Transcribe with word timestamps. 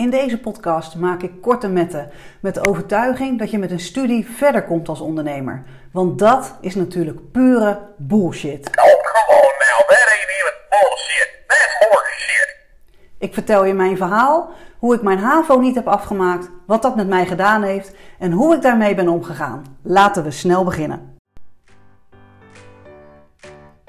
In 0.00 0.10
deze 0.10 0.38
podcast 0.38 0.96
maak 0.96 1.22
ik 1.22 1.40
korte 1.40 1.68
metten 1.68 2.10
met 2.40 2.54
de 2.54 2.68
overtuiging 2.68 3.38
dat 3.38 3.50
je 3.50 3.58
met 3.58 3.70
een 3.70 3.80
studie 3.80 4.26
verder 4.26 4.64
komt 4.64 4.88
als 4.88 5.00
ondernemer. 5.00 5.62
Want 5.92 6.18
dat 6.18 6.56
is 6.60 6.74
natuurlijk 6.74 7.32
pure 7.32 7.78
bullshit. 7.96 8.68
Oh, 8.68 8.84
bullshit. 10.70 11.28
Horseshit. 11.78 12.56
Ik 13.18 13.34
vertel 13.34 13.64
je 13.64 13.74
mijn 13.74 13.96
verhaal, 13.96 14.50
hoe 14.78 14.94
ik 14.94 15.02
mijn 15.02 15.18
HAVO 15.18 15.58
niet 15.58 15.74
heb 15.74 15.88
afgemaakt, 15.88 16.50
wat 16.66 16.82
dat 16.82 16.96
met 16.96 17.08
mij 17.08 17.26
gedaan 17.26 17.62
heeft 17.62 17.94
en 18.18 18.32
hoe 18.32 18.54
ik 18.54 18.62
daarmee 18.62 18.94
ben 18.94 19.08
omgegaan. 19.08 19.78
Laten 19.82 20.22
we 20.22 20.30
snel 20.30 20.64
beginnen. 20.64 21.16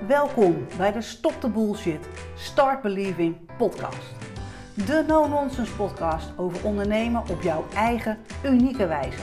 Welkom 0.08 0.68
bij 0.78 0.92
de 0.92 1.02
Stop 1.02 1.34
the 1.40 1.50
Bullshit, 1.50 2.08
Start 2.36 2.82
Believing 2.82 3.38
podcast. 3.58 4.21
De 4.86 5.04
no-nonsense 5.08 5.76
podcast 5.76 6.38
over 6.38 6.66
ondernemen 6.66 7.22
op 7.30 7.42
jouw 7.42 7.66
eigen 7.76 8.18
unieke 8.46 8.88
wijze. 8.88 9.22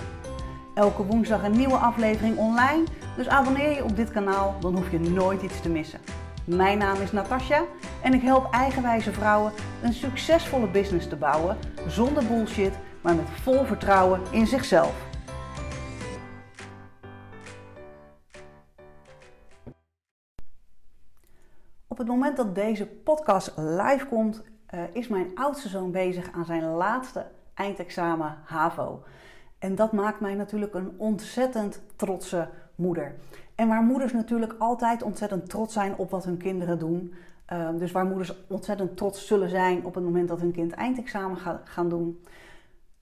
Elke 0.75 1.05
woensdag 1.05 1.43
een 1.43 1.57
nieuwe 1.57 1.77
aflevering 1.77 2.37
online, 2.37 2.85
dus 3.17 3.29
abonneer 3.29 3.71
je 3.75 3.85
op 3.85 3.97
dit 3.97 4.11
kanaal, 4.11 4.57
dan 4.61 4.77
hoef 4.77 4.91
je 4.91 5.01
nooit 5.01 5.43
iets 5.43 5.61
te 5.61 5.69
missen. 5.69 6.01
Mijn 6.45 6.79
naam 6.79 7.01
is 7.01 7.13
Natasja 7.13 7.65
en 8.03 8.15
ik 8.15 8.23
help 8.23 8.53
eigenwijze 8.53 9.13
vrouwen 9.13 9.53
een 9.83 9.93
succesvolle 9.93 10.69
business 10.69 11.09
te 11.09 11.17
bouwen 11.17 11.57
zonder 11.87 12.27
bullshit, 12.27 12.73
maar 13.01 13.15
met 13.15 13.31
vol 13.43 13.65
vertrouwen 13.65 14.21
in 14.31 14.47
zichzelf. 14.47 15.07
Op 21.87 21.99
het 21.99 22.07
moment 22.07 22.37
dat 22.37 22.55
deze 22.55 22.87
podcast 22.87 23.53
live 23.57 24.07
komt, 24.07 24.43
eh, 24.69 24.81
is 24.93 25.09
mijn 25.09 25.31
oudste 25.35 25.69
zoon 25.69 25.91
bezig 25.91 26.33
aan 26.33 26.45
zijn 26.45 26.65
laatste 26.65 27.27
eindexamen 27.55 28.39
HAVO. 28.45 29.03
En 29.59 29.75
dat 29.75 29.93
maakt 29.93 30.21
mij 30.21 30.35
natuurlijk 30.35 30.75
een 30.75 30.95
ontzettend 30.97 31.83
trotse 31.97 32.49
moeder. 32.75 33.15
En 33.55 33.69
waar 33.69 33.83
moeders 33.83 34.13
natuurlijk 34.13 34.55
altijd 34.59 35.03
ontzettend 35.03 35.49
trots 35.49 35.73
zijn 35.73 35.97
op 35.97 36.11
wat 36.11 36.25
hun 36.25 36.37
kinderen 36.37 36.79
doen. 36.79 37.15
eh, 37.47 37.69
dus 37.79 37.93
waar 37.93 38.05
moeders 38.07 38.47
ontzettend 38.49 38.97
trots 38.97 39.27
zullen 39.27 39.49
zijn 39.49 39.85
op 39.85 39.95
het 39.95 40.05
moment 40.05 40.29
dat 40.29 40.41
hun 40.41 40.53
kind 40.53 40.73
eindexamen 40.73 41.37
gaan 41.65 41.89
doen, 41.89 42.25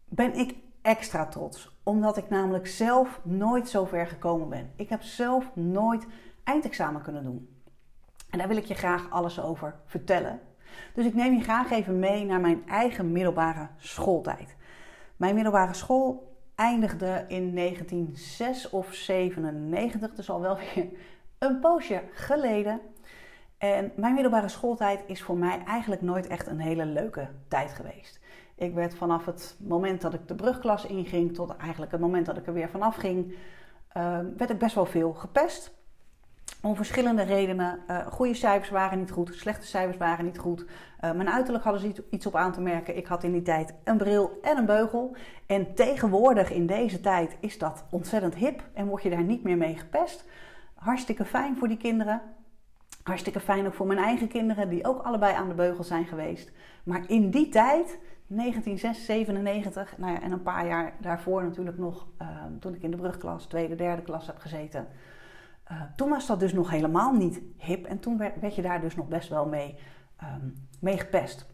ben 0.04 0.34
ik 0.34 0.54
extra 0.82 1.26
trots. 1.26 1.78
Omdat 1.82 2.16
ik 2.16 2.28
namelijk 2.28 2.66
zelf 2.66 3.20
nooit 3.22 3.68
zo 3.68 3.84
ver 3.84 4.06
gekomen 4.06 4.48
ben. 4.48 4.70
Ik 4.76 4.88
heb 4.88 5.02
zelf 5.02 5.50
nooit 5.54 6.06
eindexamen 6.44 7.02
kunnen 7.02 7.24
doen. 7.24 7.48
En 8.30 8.38
daar 8.38 8.48
wil 8.48 8.56
ik 8.56 8.64
je 8.64 8.74
graag 8.74 9.10
alles 9.10 9.40
over 9.40 9.74
vertellen. 9.86 10.40
Dus 10.94 11.06
ik 11.06 11.14
neem 11.14 11.34
je 11.34 11.42
graag 11.42 11.70
even 11.70 11.98
mee 11.98 12.24
naar 12.24 12.40
mijn 12.40 12.68
eigen 12.68 13.12
middelbare 13.12 13.68
schooltijd. 13.76 14.56
Mijn 15.16 15.34
middelbare 15.34 15.74
school 15.74 16.34
eindigde 16.54 17.24
in 17.28 17.54
1906 17.54 18.70
of 18.70 18.94
97, 18.94 20.14
dus 20.14 20.30
al 20.30 20.40
wel 20.40 20.56
weer 20.56 20.88
een 21.38 21.60
poosje 21.60 22.02
geleden. 22.12 22.80
En 23.58 23.92
mijn 23.96 24.14
middelbare 24.14 24.48
schooltijd 24.48 25.02
is 25.06 25.22
voor 25.22 25.36
mij 25.36 25.62
eigenlijk 25.64 26.02
nooit 26.02 26.26
echt 26.26 26.46
een 26.46 26.60
hele 26.60 26.84
leuke 26.84 27.28
tijd 27.48 27.72
geweest. 27.72 28.20
Ik 28.54 28.74
werd 28.74 28.94
vanaf 28.94 29.24
het 29.24 29.56
moment 29.58 30.00
dat 30.00 30.14
ik 30.14 30.28
de 30.28 30.34
brugklas 30.34 30.86
inging 30.86 31.34
tot 31.34 31.56
eigenlijk 31.56 31.92
het 31.92 32.00
moment 32.00 32.26
dat 32.26 32.36
ik 32.36 32.46
er 32.46 32.52
weer 32.52 32.68
vanaf 32.68 32.96
ging, 32.96 33.34
uh, 33.96 34.18
werd 34.36 34.50
ik 34.50 34.58
best 34.58 34.74
wel 34.74 34.86
veel 34.86 35.12
gepest. 35.12 35.74
Om 36.66 36.76
verschillende 36.76 37.22
redenen. 37.22 37.78
Uh, 37.90 38.06
goede 38.06 38.34
cijfers 38.34 38.70
waren 38.70 38.98
niet 38.98 39.10
goed, 39.10 39.34
slechte 39.34 39.66
cijfers 39.66 39.96
waren 39.96 40.24
niet 40.24 40.38
goed. 40.38 40.60
Uh, 40.60 41.12
mijn 41.12 41.30
uiterlijk 41.30 41.64
hadden 41.64 41.82
ze 41.82 42.04
iets 42.10 42.26
op 42.26 42.36
aan 42.36 42.52
te 42.52 42.60
merken. 42.60 42.96
Ik 42.96 43.06
had 43.06 43.24
in 43.24 43.32
die 43.32 43.42
tijd 43.42 43.74
een 43.84 43.96
bril 43.96 44.38
en 44.42 44.56
een 44.56 44.66
beugel. 44.66 45.16
En 45.46 45.74
tegenwoordig 45.74 46.50
in 46.50 46.66
deze 46.66 47.00
tijd 47.00 47.36
is 47.40 47.58
dat 47.58 47.84
ontzettend 47.90 48.34
hip 48.34 48.62
en 48.74 48.86
word 48.86 49.02
je 49.02 49.10
daar 49.10 49.22
niet 49.22 49.42
meer 49.42 49.56
mee 49.56 49.76
gepest. 49.76 50.24
Hartstikke 50.74 51.24
fijn 51.24 51.56
voor 51.56 51.68
die 51.68 51.76
kinderen. 51.76 52.22
Hartstikke 53.02 53.40
fijn 53.40 53.66
ook 53.66 53.74
voor 53.74 53.86
mijn 53.86 53.98
eigen 53.98 54.28
kinderen, 54.28 54.68
die 54.68 54.86
ook 54.86 55.02
allebei 55.02 55.34
aan 55.34 55.48
de 55.48 55.54
beugel 55.54 55.84
zijn 55.84 56.06
geweest. 56.06 56.52
Maar 56.84 57.04
in 57.06 57.30
die 57.30 57.48
tijd, 57.48 57.98
1997, 58.26 59.98
nou 59.98 60.12
ja, 60.12 60.22
en 60.22 60.32
een 60.32 60.42
paar 60.42 60.66
jaar 60.66 60.92
daarvoor 61.00 61.42
natuurlijk 61.42 61.78
nog, 61.78 62.06
uh, 62.22 62.28
toen 62.60 62.74
ik 62.74 62.82
in 62.82 62.90
de 62.90 62.96
brugklas, 62.96 63.46
tweede, 63.46 63.74
derde 63.74 64.02
klas 64.02 64.26
heb 64.26 64.38
gezeten. 64.38 64.88
Uh, 65.70 65.82
toen 65.96 66.08
was 66.08 66.26
dat 66.26 66.40
dus 66.40 66.52
nog 66.52 66.70
helemaal 66.70 67.12
niet 67.12 67.40
hip 67.58 67.84
en 67.84 67.98
toen 67.98 68.18
werd, 68.18 68.54
je 68.54 68.62
daar 68.62 68.80
dus 68.80 68.96
nog 68.96 69.08
best 69.08 69.28
wel 69.28 69.46
mee, 69.46 69.78
mee 70.80 70.98
gepest. 70.98 71.46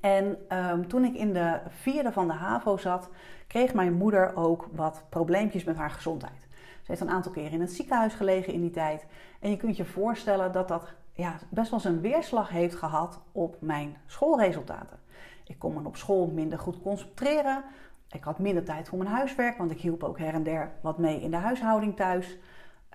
En 0.00 0.36
um, 0.56 0.88
toen 0.88 1.04
ik 1.04 1.14
in 1.14 1.32
de 1.32 1.60
vierde 1.68 2.12
van 2.12 2.26
de 2.26 2.32
HAVO 2.32 2.76
zat, 2.76 3.10
kreeg 3.46 3.74
mijn 3.74 3.92
moeder 3.92 4.36
ook 4.36 4.68
wat 4.72 5.04
probleempjes 5.08 5.64
met 5.64 5.76
haar 5.76 5.90
gezondheid. 5.90 6.48
Ze 6.60 6.94
heeft 6.94 7.00
een 7.00 7.10
aantal 7.10 7.32
keren 7.32 7.52
in 7.52 7.60
het 7.60 7.72
ziekenhuis 7.72 8.14
gelegen 8.14 8.52
in 8.52 8.60
die 8.60 8.70
tijd. 8.70 9.06
En 9.40 9.50
je 9.50 9.56
kunt 9.56 9.76
je 9.76 9.84
voorstellen 9.84 10.52
dat 10.52 10.68
dat 10.68 10.94
ja, 11.12 11.34
best 11.48 11.70
wel 11.70 11.80
zijn 11.80 12.00
weerslag 12.00 12.48
heeft 12.48 12.74
gehad 12.74 13.20
op 13.32 13.56
mijn 13.60 13.96
schoolresultaten. 14.06 14.98
Ik 15.44 15.58
kon 15.58 15.74
me 15.74 15.80
op 15.84 15.96
school 15.96 16.26
minder 16.26 16.58
goed 16.58 16.82
concentreren. 16.82 17.64
Ik 18.10 18.24
had 18.24 18.38
minder 18.38 18.64
tijd 18.64 18.88
voor 18.88 18.98
mijn 18.98 19.10
huiswerk, 19.10 19.58
want 19.58 19.70
ik 19.70 19.80
hielp 19.80 20.02
ook 20.02 20.18
her 20.18 20.34
en 20.34 20.42
der 20.42 20.72
wat 20.80 20.98
mee 20.98 21.20
in 21.20 21.30
de 21.30 21.36
huishouding 21.36 21.96
thuis. 21.96 22.38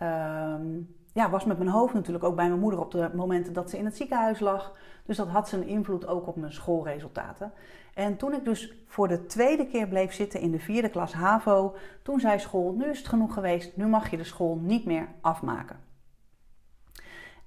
Um, 0.02 0.96
ja, 1.14 1.30
was 1.30 1.46
met 1.46 1.58
mijn 1.58 1.70
hoofd 1.70 1.94
natuurlijk 1.94 2.24
ook 2.24 2.36
bij 2.36 2.48
mijn 2.48 2.60
moeder 2.60 2.80
op 2.80 2.92
de 2.92 3.10
momenten 3.14 3.54
dat 3.54 3.70
ze 3.70 3.78
in 3.78 3.86
het 3.86 3.98
ziekenhuis 3.98 4.40
lag. 4.40 4.74
Dus 5.06 5.18
dat 5.18 5.28
had 5.28 5.50
zijn 5.50 5.68
invloed 5.68 6.08
ook 6.08 6.28
op 6.28 6.36
mijn 6.36 6.54
schoolresultaten. 6.54 7.52
En 7.94 8.18
toen 8.18 8.34
ik 8.34 8.46
dus 8.46 8.74
voor 8.88 9.08
de 9.08 9.26
tweede 9.26 9.68
keer 9.68 9.88
bleef 9.88 10.14
zitten 10.14 10.40
in 10.40 10.52
de 10.52 10.60
vierde 10.60 10.90
klas 10.90 11.14
HAVO, 11.14 11.76
toen 12.02 12.20
zei 12.20 12.40
school, 12.40 12.74
nu 12.74 12.86
is 12.90 12.98
het 12.98 13.08
genoeg 13.08 13.34
geweest, 13.34 13.78
nu 13.78 13.88
mag 13.88 14.10
je 14.10 14.18
de 14.18 14.24
school 14.24 14.56
niet 14.62 14.86
meer 14.86 15.08
afmaken. 15.22 15.80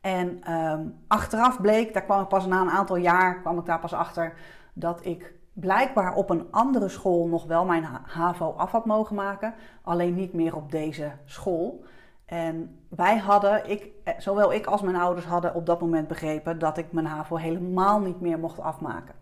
En 0.01 0.53
um, 0.53 0.99
achteraf 1.07 1.61
bleek, 1.61 1.93
daar 1.93 2.05
kwam 2.05 2.23
ik 2.23 2.29
pas 2.29 2.47
na 2.47 2.61
een 2.61 2.71
aantal 2.71 2.97
jaar, 2.97 3.41
kwam 3.41 3.59
ik 3.59 3.65
daar 3.65 3.81
pas 3.81 3.93
achter, 3.93 4.35
dat 4.73 5.05
ik 5.05 5.35
blijkbaar 5.53 6.15
op 6.15 6.31
een 6.31 6.47
andere 6.51 6.89
school 6.89 7.27
nog 7.27 7.47
wel 7.47 7.65
mijn 7.65 7.85
HAVO 8.03 8.51
af 8.51 8.71
had 8.71 8.85
mogen 8.85 9.17
maken, 9.17 9.55
alleen 9.83 10.15
niet 10.15 10.33
meer 10.33 10.57
op 10.57 10.71
deze 10.71 11.13
school. 11.25 11.85
En 12.27 12.81
wij 12.89 13.19
hadden, 13.19 13.71
ik, 13.71 13.89
zowel 14.19 14.53
ik 14.53 14.67
als 14.67 14.83
mijn 14.83 14.97
ouders 14.97 15.27
hadden 15.27 15.55
op 15.55 15.67
dat 15.67 15.81
moment 15.81 16.09
begrepen 16.09 16.59
dat 16.59 16.79
ik 16.79 16.93
mijn 16.93 17.07
HAVO 17.07 17.37
helemaal 17.37 18.01
niet 18.01 18.21
meer 18.21 18.39
mocht 18.39 18.61
afmaken. 18.61 19.15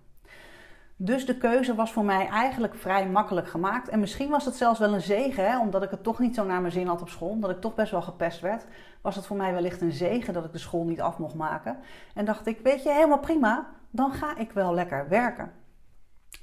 Dus 0.97 1.27
de 1.27 1.37
keuze 1.37 1.75
was 1.75 1.93
voor 1.93 2.05
mij 2.05 2.29
eigenlijk 2.29 2.75
vrij 2.75 3.09
makkelijk 3.09 3.49
gemaakt. 3.49 3.89
En 3.89 4.01
misschien 4.01 4.31
was 4.31 4.45
het 4.45 4.55
zelfs 4.55 4.79
wel 4.79 4.95
een 4.95 5.01
zegen, 5.01 5.51
hè, 5.51 5.59
omdat 5.59 5.83
ik 5.83 5.91
het 5.91 6.03
toch 6.03 6.19
niet 6.19 6.35
zo 6.35 6.45
naar 6.45 6.61
mijn 6.61 6.73
zin 6.73 6.87
had 6.87 7.01
op 7.01 7.09
school, 7.09 7.29
omdat 7.29 7.51
ik 7.51 7.61
toch 7.61 7.75
best 7.75 7.91
wel 7.91 8.03
gepest 8.03 8.41
werd. 8.41 8.67
Was 9.01 9.17
het 9.17 9.27
voor 9.27 9.37
mij 9.37 9.53
wellicht 9.53 9.81
een 9.81 9.93
zegen 9.93 10.33
dat 10.33 10.45
ik 10.45 10.53
de 10.53 10.59
school 10.59 10.85
niet 10.85 11.01
af 11.01 11.19
mocht 11.19 11.35
maken. 11.35 11.79
En 12.15 12.25
dacht 12.25 12.47
ik, 12.47 12.61
weet 12.63 12.83
je, 12.83 12.93
helemaal 12.93 13.19
prima, 13.19 13.67
dan 13.91 14.13
ga 14.13 14.37
ik 14.37 14.53
wel 14.53 14.75
lekker 14.75 15.09
werken. 15.09 15.53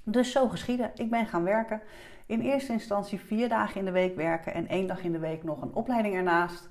Dus 0.03 0.31
zo 0.31 0.47
geschiedde. 0.47 0.91
Ik 0.95 1.09
ben 1.09 1.25
gaan 1.25 1.44
werken. 1.44 1.81
In 2.25 2.41
eerste 2.41 2.72
instantie 2.72 3.19
vier 3.19 3.50
dagen 3.50 3.79
in 3.79 3.85
de 3.85 3.91
week 3.91 4.16
werken 4.16 4.53
en 4.53 4.67
één 4.67 4.88
dag 4.88 5.03
in 5.03 5.12
de 5.12 5.19
week 5.19 5.44
nog 5.44 5.62
een 5.62 5.73
opleiding 5.73 6.16
ernaast. 6.16 6.69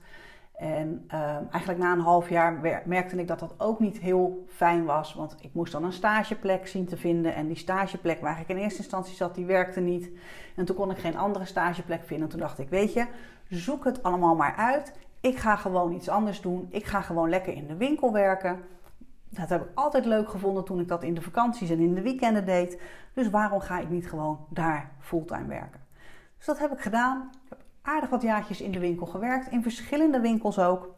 En 0.60 1.04
uh, 1.14 1.36
eigenlijk 1.50 1.78
na 1.78 1.92
een 1.92 2.00
half 2.00 2.28
jaar 2.28 2.82
merkte 2.84 3.16
ik 3.16 3.28
dat 3.28 3.38
dat 3.38 3.54
ook 3.58 3.80
niet 3.80 3.98
heel 3.98 4.44
fijn 4.48 4.84
was. 4.84 5.14
Want 5.14 5.36
ik 5.40 5.50
moest 5.52 5.72
dan 5.72 5.84
een 5.84 5.92
stageplek 5.92 6.66
zien 6.66 6.86
te 6.86 6.96
vinden. 6.96 7.34
En 7.34 7.46
die 7.46 7.56
stageplek 7.56 8.20
waar 8.20 8.40
ik 8.40 8.48
in 8.48 8.56
eerste 8.56 8.78
instantie 8.78 9.14
zat, 9.14 9.34
die 9.34 9.44
werkte 9.44 9.80
niet. 9.80 10.10
En 10.56 10.64
toen 10.64 10.76
kon 10.76 10.90
ik 10.90 10.98
geen 10.98 11.16
andere 11.16 11.44
stageplek 11.44 12.04
vinden. 12.04 12.24
En 12.24 12.30
toen 12.30 12.40
dacht 12.40 12.58
ik, 12.58 12.68
weet 12.68 12.92
je, 12.92 13.06
zoek 13.48 13.84
het 13.84 14.02
allemaal 14.02 14.36
maar 14.36 14.54
uit. 14.56 14.92
Ik 15.20 15.36
ga 15.36 15.56
gewoon 15.56 15.92
iets 15.92 16.08
anders 16.08 16.40
doen. 16.40 16.66
Ik 16.70 16.84
ga 16.84 17.00
gewoon 17.00 17.28
lekker 17.28 17.54
in 17.54 17.66
de 17.66 17.76
winkel 17.76 18.12
werken. 18.12 18.60
Dat 19.30 19.48
heb 19.48 19.62
ik 19.62 19.68
altijd 19.74 20.04
leuk 20.04 20.28
gevonden 20.28 20.64
toen 20.64 20.80
ik 20.80 20.88
dat 20.88 21.02
in 21.02 21.14
de 21.14 21.22
vakanties 21.22 21.70
en 21.70 21.78
in 21.78 21.94
de 21.94 22.02
weekenden 22.02 22.44
deed. 22.44 22.80
Dus 23.14 23.30
waarom 23.30 23.60
ga 23.60 23.78
ik 23.78 23.90
niet 23.90 24.08
gewoon 24.08 24.46
daar 24.48 24.90
fulltime 24.98 25.46
werken? 25.46 25.80
Dus 26.36 26.46
dat 26.46 26.58
heb 26.58 26.72
ik 26.72 26.80
gedaan. 26.80 27.30
Ik 27.44 27.48
heb 27.48 27.58
aardig 27.82 28.10
wat 28.10 28.22
jaartjes 28.22 28.60
in 28.60 28.72
de 28.72 28.78
winkel 28.78 29.06
gewerkt, 29.06 29.50
in 29.50 29.62
verschillende 29.62 30.20
winkels 30.20 30.58
ook. 30.58 30.94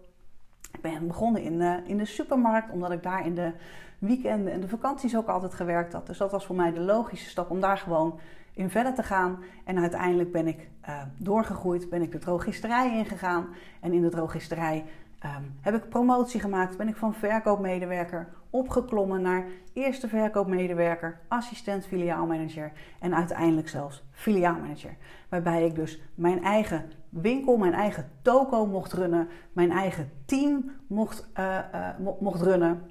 Ik 0.72 0.80
ben 0.80 1.06
begonnen 1.06 1.42
in, 1.42 1.60
uh, 1.60 1.76
in 1.84 1.96
de 1.96 2.04
supermarkt, 2.04 2.70
omdat 2.70 2.90
ik 2.90 3.02
daar 3.02 3.26
in 3.26 3.34
de 3.34 3.52
weekenden 3.98 4.52
en 4.52 4.60
de 4.60 4.68
vakanties 4.68 5.16
ook 5.16 5.28
altijd 5.28 5.54
gewerkt 5.54 5.92
had. 5.92 6.06
Dus 6.06 6.18
dat 6.18 6.30
was 6.30 6.46
voor 6.46 6.56
mij 6.56 6.72
de 6.72 6.80
logische 6.80 7.28
stap 7.28 7.50
om 7.50 7.60
daar 7.60 7.78
gewoon 7.78 8.18
in 8.54 8.70
verder 8.70 8.94
te 8.94 9.02
gaan. 9.02 9.42
En 9.64 9.78
uiteindelijk 9.78 10.32
ben 10.32 10.46
ik 10.46 10.68
uh, 10.88 11.02
doorgegroeid, 11.16 11.88
ben 11.88 12.02
ik 12.02 12.12
de 12.12 12.18
drogisterij 12.18 12.96
ingegaan. 12.96 13.46
En 13.80 13.92
in 13.92 14.02
de 14.02 14.08
drogisterij 14.08 14.84
um, 15.24 15.58
heb 15.60 15.74
ik 15.74 15.88
promotie 15.88 16.40
gemaakt, 16.40 16.76
ben 16.76 16.88
ik 16.88 16.96
van 16.96 17.14
verkoopmedewerker 17.14 18.28
opgeklommen 18.52 19.22
naar 19.22 19.46
eerste 19.72 20.08
verkoopmedewerker, 20.08 21.20
assistent 21.28 21.86
filiaalmanager 21.86 22.72
en 23.00 23.14
uiteindelijk 23.14 23.68
zelfs 23.68 24.04
filiaalmanager. 24.10 24.96
Waarbij 25.28 25.64
ik 25.64 25.74
dus 25.74 26.02
mijn 26.14 26.44
eigen 26.44 26.92
winkel, 27.08 27.56
mijn 27.56 27.74
eigen 27.74 28.10
toko 28.22 28.66
mocht 28.66 28.92
runnen, 28.92 29.28
mijn 29.52 29.70
eigen 29.70 30.10
team 30.24 30.70
mocht, 30.88 31.30
uh, 31.38 31.58
uh, 31.74 31.88
mocht 32.20 32.42
runnen 32.42 32.90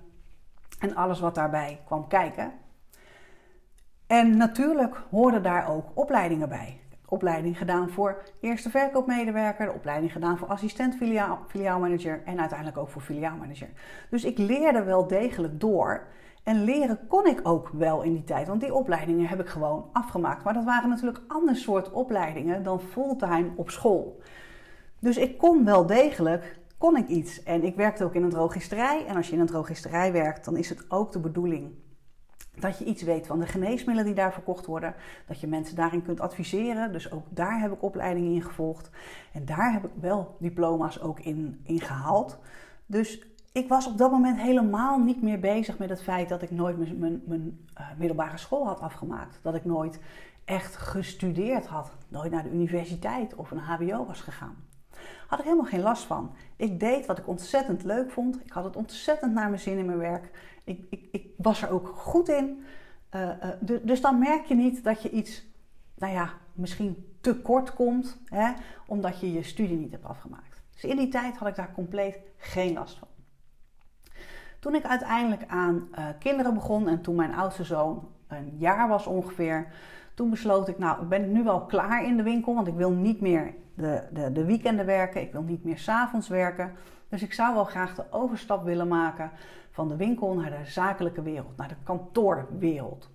en 0.80 0.95
alles 0.95 1.19
wat 1.19 1.36
daarbij 1.36 1.81
kwam 1.86 2.07
kijken. 2.07 2.51
En 4.07 4.38
natuurlijk 4.38 5.04
hoorden 5.10 5.44
daar 5.44 5.68
ook 5.68 5.86
opleidingen 5.94 6.50
bij. 6.50 6.81
Opleiding 7.12 7.58
gedaan 7.58 7.90
voor 7.90 8.22
eerste 8.40 8.69
verkoopmedewerker, 8.69 9.66
de 9.66 9.74
opleiding 9.74 10.12
gedaan 10.12 10.38
voor 10.38 10.48
assistent 10.48 10.96
filiaal, 10.96 11.40
filiaalmanager 11.48 12.22
en 12.25 12.40
uiteindelijk 12.40 12.78
ook 12.78 12.90
voor 12.90 13.02
filiaalmanager. 13.02 13.69
Dus 14.10 14.24
ik 14.24 14.38
leerde 14.38 14.84
wel 14.84 15.08
degelijk 15.08 15.60
door. 15.60 16.08
En 16.44 16.63
leren 16.63 17.00
kon 17.08 17.28
ik 17.28 17.40
ook 17.44 17.69
wel 17.74 18.02
in 18.02 18.13
die 18.13 18.24
tijd, 18.24 18.48
want 18.48 18.62
die 18.62 18.74
opleidingen 18.74 19.28
heb 19.28 19.40
ik 19.40 19.48
gewoon 19.48 19.90
afgemaakt. 19.94 20.44
Maar 20.44 20.54
dat 20.54 20.63
waren 20.63 20.90
natuurlijk 20.90 21.24
ander 21.28 21.56
soort 21.56 21.92
opleidingen 21.92 22.63
dan 22.63 22.80
fulltime 22.80 23.50
op 23.56 23.69
school. 23.69 24.22
Dus 25.00 25.18
ik 25.18 25.38
kon 25.38 25.66
wel 25.66 25.86
degelijk, 25.86 26.60
kon 26.78 26.98
ik 26.98 27.07
iets. 27.07 27.44
En 27.44 27.64
ik 27.64 27.75
werkte 27.75 28.04
ook 28.04 28.16
in 28.16 28.24
een 28.24 28.30
drogisterij. 28.30 29.06
En 29.07 29.16
als 29.16 29.28
je 29.28 29.34
in 29.34 29.40
een 29.40 29.46
drogisterij 29.46 30.12
werkt, 30.12 30.46
dan 30.46 30.57
is 30.57 30.69
het 30.69 30.86
ook 30.88 31.12
de 31.12 31.19
bedoeling 31.19 31.72
dat 32.59 32.77
je 32.77 32.86
iets 32.86 33.01
weet 33.01 33.27
van 33.27 33.39
de 33.39 33.45
geneesmiddelen 33.45 34.06
die 34.06 34.13
daar 34.13 34.33
verkocht 34.33 34.65
worden. 34.65 34.95
Dat 35.27 35.39
je 35.39 35.48
mensen 35.48 35.75
daarin 35.75 36.03
kunt 36.03 36.19
adviseren. 36.19 36.92
Dus 36.92 37.12
ook 37.12 37.25
daar 37.30 37.59
heb 37.59 37.71
ik 37.71 37.83
opleidingen 37.83 38.33
in 38.33 38.42
gevolgd. 38.42 38.89
En 39.33 39.45
daar 39.45 39.74
heb 39.74 39.83
ik 39.83 39.92
wel 40.00 40.36
diploma's 40.39 41.00
ook 41.01 41.19
in, 41.19 41.59
in 41.63 41.80
gehaald. 41.80 42.39
Dus 42.86 43.25
ik 43.51 43.68
was 43.68 43.88
op 43.88 43.98
dat 43.98 44.12
moment 44.12 44.42
helemaal 44.42 45.00
niet 45.00 45.21
meer 45.21 45.39
bezig 45.39 45.77
met 45.77 45.89
het 45.89 46.03
feit 46.03 46.30
dat 46.30 46.42
ik 46.42 46.51
nooit 46.51 46.77
mijn, 46.77 47.24
mijn, 47.25 47.68
uh, 47.80 47.88
middelbare 47.98 48.38
school 48.38 48.65
had 48.65 48.80
afgemaakt. 48.80 49.39
Dat 49.42 49.56
ik 49.56 49.65
nooit 49.65 50.00
echt 50.45 50.75
gestudeerd 50.75 51.65
had. 51.65 51.92
Nooit 52.07 52.31
naar 52.31 52.44
de 52.44 52.51
universiteit 52.51 53.36
of 53.36 53.51
een 53.51 53.57
HBO 53.57 54.06
was 54.06 54.21
gegaan. 54.21 54.56
Had 55.27 55.39
ik 55.39 55.45
helemaal 55.45 55.65
geen 55.65 55.81
last 55.81 56.04
van. 56.04 56.31
Ik 56.56 56.80
deed 56.80 57.06
wat 57.06 57.18
ik 57.18 57.27
ontzettend 57.27 57.83
leuk 57.83 58.12
vond. 58.12 58.42
Ik 58.45 58.51
had 58.51 58.63
het 58.63 58.75
ontzettend 58.75 59.33
naar 59.33 59.50
mijn 59.50 59.62
zin 59.62 59.77
in 59.77 59.86
mijn 59.86 59.97
werk. 59.97 60.31
Ik, 60.63 60.86
ik, 60.90 61.08
ik 61.12 61.28
was 61.38 61.62
er 61.62 61.69
ook 61.69 61.88
goed 61.88 62.30
in. 62.30 62.63
Uh, 63.16 63.22
uh, 63.22 63.80
dus 63.81 64.02
dan 64.02 64.19
merk 64.19 64.46
je 64.46 64.56
niet 64.56 64.84
dat 64.84 65.02
je 65.02 65.10
iets, 65.10 65.46
nou 65.96 66.13
ja, 66.13 66.34
misschien 66.54 67.12
te 67.22 67.42
kort 67.42 67.74
komt, 67.74 68.18
hè, 68.25 68.52
omdat 68.88 69.19
je 69.19 69.34
je 69.34 69.44
studie 69.44 69.78
niet 69.78 69.92
hebt 69.92 70.06
afgemaakt. 70.06 70.62
Dus 70.74 70.84
in 70.84 70.98
die 70.98 71.08
tijd 71.08 71.38
had 71.38 71.48
ik 71.48 71.56
daar 71.56 71.74
compleet 71.74 72.19
geen 72.38 72.74
last 72.74 72.98
van. 72.98 73.08
Toen 74.60 74.75
ik 74.75 74.84
uiteindelijk 74.84 75.44
aan 75.48 75.88
uh, 75.92 76.06
kinderen 76.19 76.54
begon 76.54 76.88
en 76.88 77.02
toen 77.02 77.16
mijn 77.16 77.34
oudste 77.34 77.64
zoon 77.64 78.10
een 78.28 78.57
jaar 78.57 78.88
was 78.88 79.07
ongeveer, 79.07 79.74
toen 80.14 80.30
besloot 80.30 80.68
ik, 80.68 80.78
nou, 80.78 81.02
ik 81.02 81.10
ben 81.10 81.31
nu 81.31 81.44
wel 81.44 81.66
klaar 81.66 82.06
in 82.06 82.18
de 82.18 82.24
winkel, 82.24 82.56
want 82.56 82.68
ik 82.68 82.75
wil 82.75 82.92
niet 82.92 83.22
meer 83.22 83.54
de, 83.75 84.04
de, 84.12 84.31
de 84.31 84.46
weekenden 84.46 84.86
werken, 84.86 85.22
ik 85.22 85.31
wil 85.31 85.42
niet 85.42 85.64
meer 85.64 85.78
s'avonds 85.78 86.28
werken. 86.28 86.72
Dus 87.12 87.22
ik 87.22 87.34
zou 87.34 87.54
wel 87.54 87.63
graag 87.63 87.96
de 87.96 88.12
overstap 88.12 88.63
willen 88.63 88.88
maken 88.88 89.31
van 89.72 89.88
de 89.88 89.96
winkel 89.96 90.34
naar 90.34 90.50
de 90.50 90.66
zakelijke 90.66 91.22
wereld, 91.22 91.58
naar 91.58 91.68
de 91.68 91.84
kantoorwereld. 91.84 93.10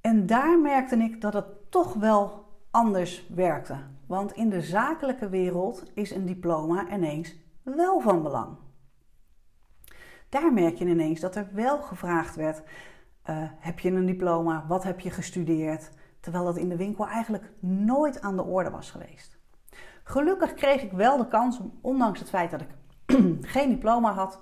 En 0.00 0.26
daar 0.26 0.58
merkte 0.58 0.96
ik 0.96 1.20
dat 1.20 1.32
het 1.32 1.70
toch 1.70 1.94
wel 1.94 2.44
anders 2.70 3.26
werkte. 3.28 3.76
Want 4.06 4.32
in 4.32 4.48
de 4.48 4.60
zakelijke 4.60 5.28
wereld 5.28 5.90
is 5.94 6.10
een 6.10 6.26
diploma 6.26 6.92
ineens 6.92 7.34
wel 7.62 8.00
van 8.00 8.22
belang. 8.22 8.56
Daar 10.28 10.52
merk 10.52 10.76
je 10.76 10.86
ineens 10.86 11.20
dat 11.20 11.36
er 11.36 11.48
wel 11.52 11.82
gevraagd 11.82 12.36
werd: 12.36 12.58
uh, 12.58 12.64
heb 13.58 13.78
je 13.78 13.90
een 13.90 14.06
diploma? 14.06 14.64
Wat 14.68 14.84
heb 14.84 15.00
je 15.00 15.10
gestudeerd? 15.10 15.90
Terwijl 16.20 16.44
dat 16.44 16.56
in 16.56 16.68
de 16.68 16.76
winkel 16.76 17.06
eigenlijk 17.06 17.52
nooit 17.60 18.20
aan 18.20 18.36
de 18.36 18.44
orde 18.44 18.70
was 18.70 18.90
geweest. 18.90 19.38
Gelukkig 20.04 20.54
kreeg 20.54 20.82
ik 20.82 20.92
wel 20.92 21.16
de 21.16 21.28
kans 21.28 21.58
om, 21.58 21.78
ondanks 21.80 22.18
het 22.18 22.28
feit 22.28 22.50
dat 22.50 22.60
ik 22.60 22.68
geen 23.54 23.68
diploma 23.68 24.12
had, 24.12 24.40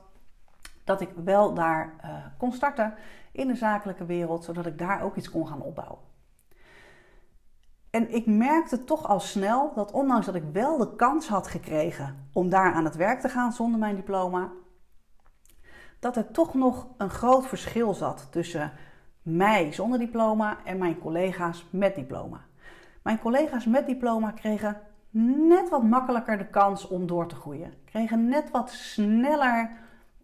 dat 0.84 1.00
ik 1.00 1.10
wel 1.24 1.54
daar 1.54 1.94
uh, 2.04 2.10
kon 2.38 2.52
starten 2.52 2.94
in 3.32 3.46
de 3.46 3.54
zakelijke 3.54 4.04
wereld, 4.04 4.44
zodat 4.44 4.66
ik 4.66 4.78
daar 4.78 5.02
ook 5.02 5.16
iets 5.16 5.30
kon 5.30 5.46
gaan 5.46 5.62
opbouwen. 5.62 5.98
En 7.90 8.14
ik 8.14 8.26
merkte 8.26 8.84
toch 8.84 9.08
al 9.08 9.20
snel 9.20 9.72
dat 9.74 9.92
ondanks 9.92 10.26
dat 10.26 10.34
ik 10.34 10.44
wel 10.52 10.78
de 10.78 10.96
kans 10.96 11.28
had 11.28 11.46
gekregen 11.46 12.28
om 12.32 12.48
daar 12.48 12.72
aan 12.72 12.84
het 12.84 12.96
werk 12.96 13.20
te 13.20 13.28
gaan 13.28 13.52
zonder 13.52 13.78
mijn 13.78 13.96
diploma, 13.96 14.50
dat 15.98 16.16
er 16.16 16.30
toch 16.30 16.54
nog 16.54 16.86
een 16.96 17.10
groot 17.10 17.46
verschil 17.46 17.94
zat 17.94 18.26
tussen 18.30 18.72
mij 19.22 19.72
zonder 19.72 19.98
diploma 19.98 20.64
en 20.64 20.78
mijn 20.78 20.98
collega's 20.98 21.66
met 21.70 21.94
diploma. 21.94 22.40
Mijn 23.02 23.18
collega's 23.18 23.66
met 23.66 23.86
diploma 23.86 24.30
kregen 24.30 24.80
net 25.12 25.68
wat 25.68 25.82
makkelijker 25.82 26.38
de 26.38 26.46
kans 26.46 26.88
om 26.88 27.06
door 27.06 27.26
te 27.26 27.34
groeien. 27.34 27.74
Kregen 27.84 28.28
net 28.28 28.50
wat 28.50 28.70
sneller 28.70 29.70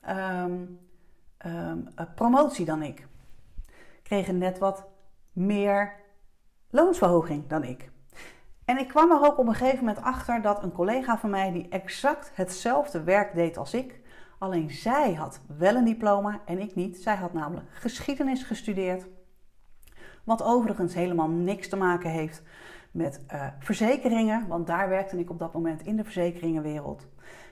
um, 0.09 0.79
um, 1.47 1.89
promotie 2.15 2.65
dan 2.65 2.83
ik. 2.83 3.07
Kregen 4.03 4.39
net 4.39 4.59
wat 4.59 4.87
meer 5.33 5.93
loonsverhoging 6.71 7.47
dan 7.47 7.65
ik. 7.65 7.91
En 8.65 8.79
ik 8.79 8.89
kwam 8.89 9.11
er 9.11 9.27
ook 9.27 9.39
op 9.39 9.47
een 9.47 9.55
gegeven 9.55 9.85
moment 9.85 10.05
achter 10.05 10.43
dat 10.43 10.63
een 10.63 10.73
collega 10.73 11.19
van 11.19 11.31
mij 11.31 11.53
die 11.53 11.69
exact 11.69 12.31
hetzelfde 12.35 13.03
werk 13.03 13.35
deed 13.35 13.57
als 13.57 13.75
ik, 13.75 14.01
alleen 14.39 14.71
zij 14.71 15.15
had 15.15 15.41
wel 15.59 15.75
een 15.75 15.85
diploma 15.85 16.41
en 16.45 16.59
ik 16.59 16.75
niet. 16.75 16.97
Zij 16.97 17.17
had 17.17 17.33
namelijk 17.33 17.67
geschiedenis 17.73 18.43
gestudeerd, 18.43 19.07
wat 20.25 20.43
overigens 20.43 20.95
helemaal 20.95 21.29
niks 21.29 21.69
te 21.69 21.77
maken 21.77 22.11
heeft 22.11 22.43
met 22.91 23.21
uh, 23.33 23.47
verzekeringen, 23.59 24.47
want 24.47 24.67
daar 24.67 24.89
werkte 24.89 25.19
ik 25.19 25.31
op 25.31 25.39
dat 25.39 25.53
moment 25.53 25.83
in 25.83 25.97
de 25.97 26.05
verzekeringenwereld. 26.05 27.07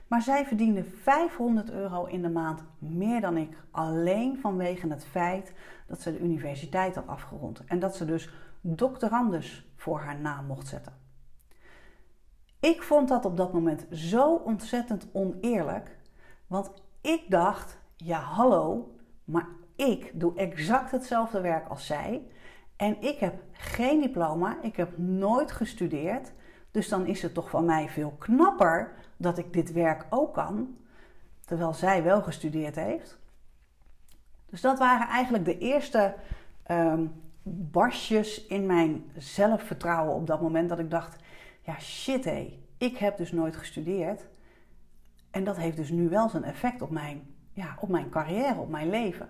Maar 0.06 0.22
zij 0.22 0.46
verdiende 0.46 0.84
500 0.84 1.70
euro 1.70 2.04
in 2.04 2.22
de 2.22 2.28
maand 2.28 2.64
meer 2.78 3.20
dan 3.20 3.36
ik, 3.36 3.56
alleen 3.70 4.38
vanwege 4.40 4.88
het 4.88 5.04
feit 5.04 5.52
dat 5.86 6.00
ze 6.00 6.12
de 6.12 6.20
universiteit 6.20 6.94
had 6.94 7.06
afgerond 7.06 7.64
en 7.64 7.78
dat 7.78 7.96
ze 7.96 8.04
dus 8.04 8.30
doctorandus 8.60 9.66
voor 9.76 10.00
haar 10.00 10.20
naam 10.20 10.46
mocht 10.46 10.66
zetten. 10.66 10.92
Ik 12.60 12.82
vond 12.82 13.08
dat 13.08 13.24
op 13.24 13.36
dat 13.36 13.52
moment 13.52 13.86
zo 13.90 14.34
ontzettend 14.34 15.08
oneerlijk, 15.12 15.96
want 16.46 16.72
ik 17.00 17.24
dacht: 17.28 17.78
ja, 17.96 18.20
hallo, 18.20 18.94
maar 19.24 19.48
ik 19.76 20.20
doe 20.20 20.36
exact 20.36 20.90
hetzelfde 20.90 21.40
werk 21.40 21.68
als 21.68 21.86
zij 21.86 22.26
en 22.76 23.02
ik 23.02 23.18
heb 23.18 23.34
geen 23.52 24.00
diploma, 24.00 24.62
ik 24.62 24.76
heb 24.76 24.98
nooit 24.98 25.52
gestudeerd. 25.52 26.32
Dus 26.70 26.88
dan 26.88 27.06
is 27.06 27.22
het 27.22 27.34
toch 27.34 27.50
van 27.50 27.64
mij 27.64 27.88
veel 27.88 28.14
knapper 28.18 28.92
dat 29.16 29.38
ik 29.38 29.52
dit 29.52 29.72
werk 29.72 30.06
ook 30.10 30.34
kan, 30.34 30.76
terwijl 31.44 31.74
zij 31.74 32.02
wel 32.02 32.22
gestudeerd 32.22 32.74
heeft. 32.74 33.18
Dus 34.46 34.60
dat 34.60 34.78
waren 34.78 35.08
eigenlijk 35.08 35.44
de 35.44 35.58
eerste 35.58 36.14
um, 36.70 37.12
barsjes 37.42 38.46
in 38.46 38.66
mijn 38.66 39.04
zelfvertrouwen 39.16 40.14
op 40.14 40.26
dat 40.26 40.40
moment 40.40 40.68
dat 40.68 40.78
ik 40.78 40.90
dacht: 40.90 41.16
ja 41.62 41.78
shit 41.80 42.24
hé, 42.24 42.60
ik 42.78 42.96
heb 42.96 43.16
dus 43.16 43.32
nooit 43.32 43.56
gestudeerd. 43.56 44.26
En 45.30 45.44
dat 45.44 45.56
heeft 45.56 45.76
dus 45.76 45.90
nu 45.90 46.08
wel 46.08 46.28
zijn 46.28 46.44
effect 46.44 46.82
op 46.82 46.90
mijn, 46.90 47.34
ja, 47.52 47.76
op 47.80 47.88
mijn 47.88 48.08
carrière, 48.08 48.60
op 48.60 48.68
mijn 48.68 48.90
leven. 48.90 49.28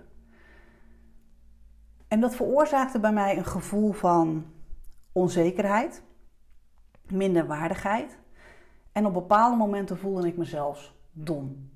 En 2.09 2.21
dat 2.21 2.37
veroorzaakte 2.37 3.01
bij 3.01 3.13
mij 3.13 3.37
een 3.37 3.45
gevoel 3.45 3.93
van 3.93 4.45
onzekerheid, 5.13 6.03
minderwaardigheid. 7.09 8.19
En 8.93 9.07
op 9.07 9.13
bepaalde 9.13 9.57
momenten 9.57 9.99
voelde 9.99 10.27
ik 10.27 10.37
mezelf 10.37 10.95
dom. 11.13 11.71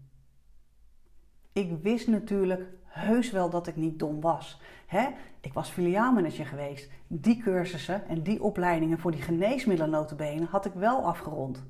Ik 1.53 1.83
wist 1.83 2.07
natuurlijk 2.07 2.67
heus 2.85 3.31
wel 3.31 3.51
dat 3.51 3.67
ik 3.67 3.77
niet 3.77 3.99
dom 3.99 4.21
was. 4.21 4.61
Hè? 4.87 5.09
Ik 5.41 5.53
was 5.53 5.71
filiaalmanager 5.71 6.47
geweest. 6.47 6.91
Die 7.07 7.43
cursussen 7.43 8.09
en 8.09 8.23
die 8.23 8.43
opleidingen 8.43 8.99
voor 8.99 9.11
die 9.11 9.23
geneesmiddelen 9.23 10.47
had 10.51 10.65
ik 10.65 10.73
wel 10.73 11.05
afgerond. 11.05 11.65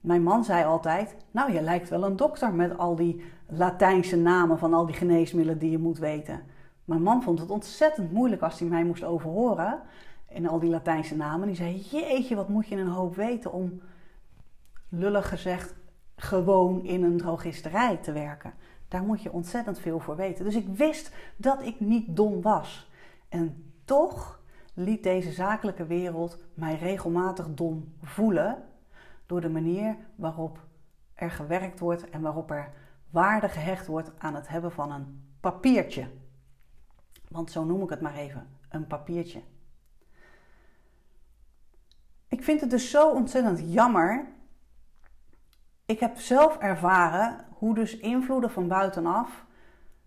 Mijn 0.00 0.22
man 0.22 0.44
zei 0.44 0.64
altijd: 0.64 1.16
Nou, 1.30 1.52
je 1.52 1.60
lijkt 1.60 1.88
wel 1.88 2.04
een 2.04 2.16
dokter 2.16 2.54
met 2.54 2.78
al 2.78 2.96
die 2.96 3.24
Latijnse 3.46 4.16
namen 4.16 4.58
van 4.58 4.74
al 4.74 4.86
die 4.86 4.94
geneesmiddelen 4.94 5.58
die 5.58 5.70
je 5.70 5.78
moet 5.78 5.98
weten. 5.98 6.42
Mijn 6.86 7.02
man 7.02 7.22
vond 7.22 7.38
het 7.38 7.50
ontzettend 7.50 8.12
moeilijk 8.12 8.42
als 8.42 8.58
hij 8.58 8.68
mij 8.68 8.84
moest 8.84 9.04
overhoren 9.04 9.80
in 10.28 10.48
al 10.48 10.58
die 10.58 10.70
Latijnse 10.70 11.16
namen. 11.16 11.46
Die 11.46 11.56
zei: 11.56 11.80
Jeetje, 11.80 12.36
wat 12.36 12.48
moet 12.48 12.66
je 12.66 12.76
een 12.76 12.88
hoop 12.88 13.14
weten 13.14 13.52
om, 13.52 13.80
lullig 14.88 15.28
gezegd, 15.28 15.74
gewoon 16.16 16.84
in 16.84 17.02
een 17.02 17.16
drogisterij 17.16 17.96
te 17.96 18.12
werken. 18.12 18.54
Daar 18.88 19.02
moet 19.02 19.22
je 19.22 19.32
ontzettend 19.32 19.78
veel 19.78 20.00
voor 20.00 20.16
weten. 20.16 20.44
Dus 20.44 20.54
ik 20.54 20.68
wist 20.68 21.14
dat 21.36 21.62
ik 21.62 21.80
niet 21.80 22.16
dom 22.16 22.42
was. 22.42 22.90
En 23.28 23.72
toch 23.84 24.40
liet 24.74 25.02
deze 25.02 25.32
zakelijke 25.32 25.86
wereld 25.86 26.38
mij 26.54 26.76
regelmatig 26.76 27.54
dom 27.54 27.92
voelen 28.02 28.64
door 29.26 29.40
de 29.40 29.48
manier 29.48 29.96
waarop 30.14 30.58
er 31.14 31.30
gewerkt 31.30 31.78
wordt 31.78 32.10
en 32.10 32.20
waarop 32.20 32.50
er 32.50 32.72
waarde 33.10 33.48
gehecht 33.48 33.86
wordt 33.86 34.12
aan 34.18 34.34
het 34.34 34.48
hebben 34.48 34.72
van 34.72 34.92
een 34.92 35.22
papiertje. 35.40 36.08
Want 37.28 37.50
zo 37.50 37.64
noem 37.64 37.82
ik 37.82 37.90
het 37.90 38.00
maar 38.00 38.14
even, 38.14 38.48
een 38.68 38.86
papiertje. 38.86 39.42
Ik 42.28 42.44
vind 42.44 42.60
het 42.60 42.70
dus 42.70 42.90
zo 42.90 43.10
ontzettend 43.10 43.72
jammer. 43.72 44.26
Ik 45.86 46.00
heb 46.00 46.18
zelf 46.18 46.58
ervaren 46.58 47.44
hoe 47.50 47.74
dus 47.74 47.96
invloeden 47.98 48.50
van 48.50 48.68
buitenaf 48.68 49.46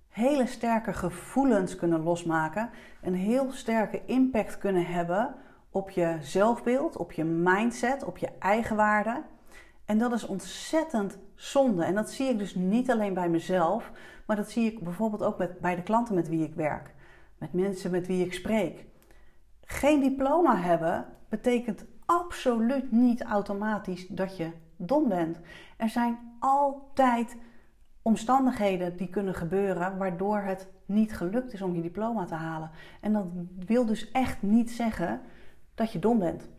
hele 0.10 0.46
sterke 0.46 0.94
gevoelens 0.94 1.76
kunnen 1.76 2.04
losmaken. 2.04 2.70
Een 3.02 3.16
heel 3.16 3.52
sterke 3.52 4.06
impact 4.06 4.58
kunnen 4.58 4.86
hebben 4.86 5.36
op 5.70 5.90
je 5.90 6.18
zelfbeeld, 6.22 6.98
op 6.98 7.12
je 7.12 7.24
mindset, 7.24 8.04
op 8.04 8.18
je 8.18 8.30
eigenwaarde. 8.40 9.24
En 9.86 9.98
dat 9.98 10.14
is 10.14 10.26
ontzettend 10.26 11.18
zonde. 11.36 11.84
En 11.84 11.96
dat 11.96 12.12
zie 12.12 12.30
ik 12.30 12.38
dus 12.38 12.56
niet 12.56 12.92
alleen 12.92 13.14
bij 13.14 13.30
mezelf, 13.30 13.92
maar 14.26 14.36
dat 14.36 14.50
zie 14.50 14.72
ik 14.72 14.84
bijvoorbeeld 14.84 15.24
ook 15.24 15.38
met, 15.38 15.60
bij 15.60 15.76
de 15.76 15.84
klanten 15.84 16.16
met 16.16 16.28
wie 16.28 16.44
ik 16.44 16.54
werk. 16.54 16.94
Met 17.40 17.54
mensen 17.54 17.92
met 17.92 18.08
wie 18.08 18.26
ik 18.26 18.34
spreek. 18.34 18.86
Geen 19.62 20.00
diploma 20.00 20.58
hebben 20.58 21.06
betekent 21.30 21.86
absoluut 22.06 22.92
niet 22.92 23.24
automatisch 23.24 24.08
dat 24.08 24.38
je 24.38 24.52
dom 24.76 25.08
bent. 25.08 25.40
Er 25.78 25.90
zijn 25.90 26.18
altijd 26.40 27.38
omstandigheden 28.02 28.98
die 28.98 29.10
kunnen 29.10 29.34
gebeuren 29.34 29.98
waardoor 29.98 30.38
het 30.40 30.68
niet 30.86 31.16
gelukt 31.16 31.54
is 31.54 31.62
om 31.62 31.76
je 31.76 31.82
diploma 31.82 32.26
te 32.26 32.34
halen. 32.34 32.72
En 33.02 33.14
dat 33.14 33.26
wil 33.66 33.86
dus 33.86 34.12
echt 34.12 34.42
niet 34.42 34.72
zeggen 34.72 35.22
dat 35.76 35.92
je 35.92 36.00
dom 36.00 36.20
bent. 36.20 36.50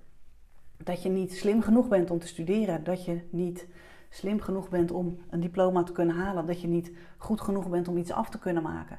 Dat 0.77 1.03
je 1.03 1.09
niet 1.09 1.33
slim 1.33 1.63
genoeg 1.63 1.89
bent 1.89 2.11
om 2.11 2.19
te 2.19 2.27
studeren. 2.27 2.85
Dat 2.85 3.05
je 3.05 3.29
niet 3.31 3.67
slim 4.09 4.41
genoeg 4.41 4.69
bent 4.69 4.91
om 4.91 5.19
een 5.31 5.41
diploma 5.41 5.83
te 5.83 5.93
kunnen 5.93 6.17
halen. 6.17 6.47
Dat 6.47 6.61
je 6.61 6.69
niet 6.69 6.93
goed 7.17 7.41
genoeg 7.41 7.69
bent 7.69 7.89
om 7.89 7.97
iets 7.97 8.13
af 8.13 8.31
te 8.31 8.39
kunnen 8.39 8.63
maken. 8.63 8.99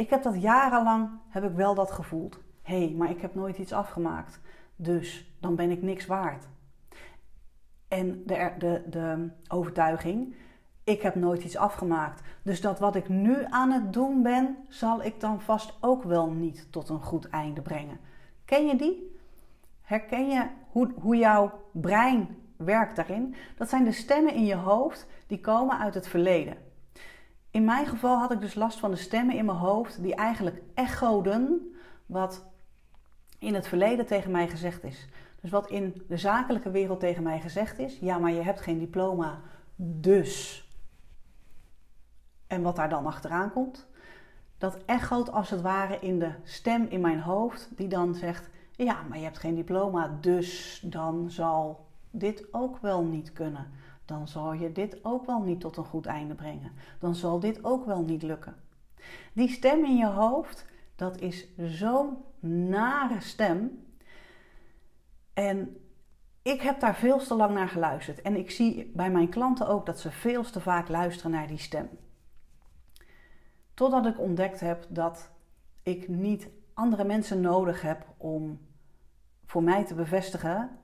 Ik 0.00 0.10
heb 0.10 0.22
dat 0.22 0.42
jarenlang, 0.42 1.10
heb 1.28 1.44
ik 1.44 1.54
wel 1.54 1.74
dat 1.74 1.90
gevoeld. 1.90 2.38
Hé, 2.62 2.84
hey, 2.84 2.94
maar 2.96 3.10
ik 3.10 3.20
heb 3.20 3.34
nooit 3.34 3.58
iets 3.58 3.72
afgemaakt. 3.72 4.40
Dus 4.76 5.34
dan 5.40 5.56
ben 5.56 5.70
ik 5.70 5.82
niks 5.82 6.06
waard. 6.06 6.48
En 7.88 8.22
de, 8.26 8.52
de, 8.58 8.82
de 8.90 9.30
overtuiging, 9.48 10.34
ik 10.84 11.02
heb 11.02 11.14
nooit 11.14 11.44
iets 11.44 11.56
afgemaakt. 11.56 12.22
Dus 12.42 12.60
dat 12.60 12.78
wat 12.78 12.96
ik 12.96 13.08
nu 13.08 13.44
aan 13.48 13.70
het 13.70 13.92
doen 13.92 14.22
ben, 14.22 14.56
zal 14.68 15.02
ik 15.02 15.20
dan 15.20 15.40
vast 15.40 15.78
ook 15.80 16.02
wel 16.02 16.30
niet 16.30 16.72
tot 16.72 16.88
een 16.88 17.02
goed 17.02 17.28
einde 17.28 17.62
brengen. 17.62 18.00
Ken 18.44 18.66
je 18.66 18.76
die? 18.76 19.16
Herken 19.82 20.28
je 20.28 20.46
hoe, 20.70 20.92
hoe 21.00 21.16
jouw 21.16 21.52
brein 21.72 22.36
werkt 22.56 22.96
daarin? 22.96 23.34
Dat 23.56 23.68
zijn 23.68 23.84
de 23.84 23.92
stemmen 23.92 24.34
in 24.34 24.44
je 24.44 24.56
hoofd 24.56 25.06
die 25.26 25.40
komen 25.40 25.78
uit 25.78 25.94
het 25.94 26.08
verleden. 26.08 26.69
In 27.50 27.64
mijn 27.64 27.86
geval 27.86 28.18
had 28.18 28.30
ik 28.30 28.40
dus 28.40 28.54
last 28.54 28.78
van 28.78 28.90
de 28.90 28.96
stemmen 28.96 29.36
in 29.36 29.44
mijn 29.44 29.58
hoofd 29.58 30.02
die 30.02 30.14
eigenlijk 30.14 30.62
echoden 30.74 31.72
wat 32.06 32.46
in 33.38 33.54
het 33.54 33.68
verleden 33.68 34.06
tegen 34.06 34.30
mij 34.30 34.48
gezegd 34.48 34.84
is. 34.84 35.08
Dus 35.40 35.50
wat 35.50 35.70
in 35.70 36.02
de 36.08 36.16
zakelijke 36.16 36.70
wereld 36.70 37.00
tegen 37.00 37.22
mij 37.22 37.40
gezegd 37.40 37.78
is, 37.78 37.98
ja, 37.98 38.18
maar 38.18 38.32
je 38.32 38.42
hebt 38.42 38.60
geen 38.60 38.78
diploma, 38.78 39.40
dus. 39.76 40.64
En 42.46 42.62
wat 42.62 42.76
daar 42.76 42.88
dan 42.88 43.06
achteraan 43.06 43.52
komt, 43.52 43.88
dat 44.58 44.78
echoot 44.84 45.32
als 45.32 45.50
het 45.50 45.60
ware 45.60 45.98
in 46.00 46.18
de 46.18 46.32
stem 46.44 46.86
in 46.88 47.00
mijn 47.00 47.20
hoofd, 47.20 47.68
die 47.76 47.88
dan 47.88 48.14
zegt: 48.14 48.48
Ja, 48.76 49.02
maar 49.08 49.18
je 49.18 49.24
hebt 49.24 49.38
geen 49.38 49.54
diploma, 49.54 50.16
dus 50.20 50.80
dan 50.84 51.30
zal 51.30 51.86
dit 52.10 52.46
ook 52.50 52.78
wel 52.78 53.02
niet 53.02 53.32
kunnen. 53.32 53.70
Dan 54.10 54.28
zal 54.28 54.52
je 54.52 54.72
dit 54.72 55.04
ook 55.04 55.26
wel 55.26 55.42
niet 55.42 55.60
tot 55.60 55.76
een 55.76 55.84
goed 55.84 56.06
einde 56.06 56.34
brengen. 56.34 56.72
Dan 56.98 57.14
zal 57.14 57.40
dit 57.40 57.64
ook 57.64 57.86
wel 57.86 58.02
niet 58.02 58.22
lukken. 58.22 58.56
Die 59.32 59.48
stem 59.48 59.84
in 59.84 59.96
je 59.96 60.06
hoofd, 60.06 60.66
dat 60.96 61.20
is 61.20 61.48
zo'n 61.56 62.16
nare 62.68 63.20
stem. 63.20 63.84
En 65.34 65.76
ik 66.42 66.60
heb 66.60 66.80
daar 66.80 66.94
veel 66.96 67.18
te 67.18 67.34
lang 67.34 67.54
naar 67.54 67.68
geluisterd. 67.68 68.22
En 68.22 68.36
ik 68.36 68.50
zie 68.50 68.90
bij 68.94 69.10
mijn 69.10 69.28
klanten 69.28 69.68
ook 69.68 69.86
dat 69.86 70.00
ze 70.00 70.10
veel 70.10 70.42
te 70.42 70.60
vaak 70.60 70.88
luisteren 70.88 71.30
naar 71.30 71.46
die 71.46 71.58
stem. 71.58 71.88
Totdat 73.74 74.06
ik 74.06 74.20
ontdekt 74.20 74.60
heb 74.60 74.86
dat 74.88 75.30
ik 75.82 76.08
niet 76.08 76.48
andere 76.74 77.04
mensen 77.04 77.40
nodig 77.40 77.82
heb 77.82 78.06
om 78.16 78.60
voor 79.44 79.62
mij 79.62 79.84
te 79.84 79.94
bevestigen 79.94 80.78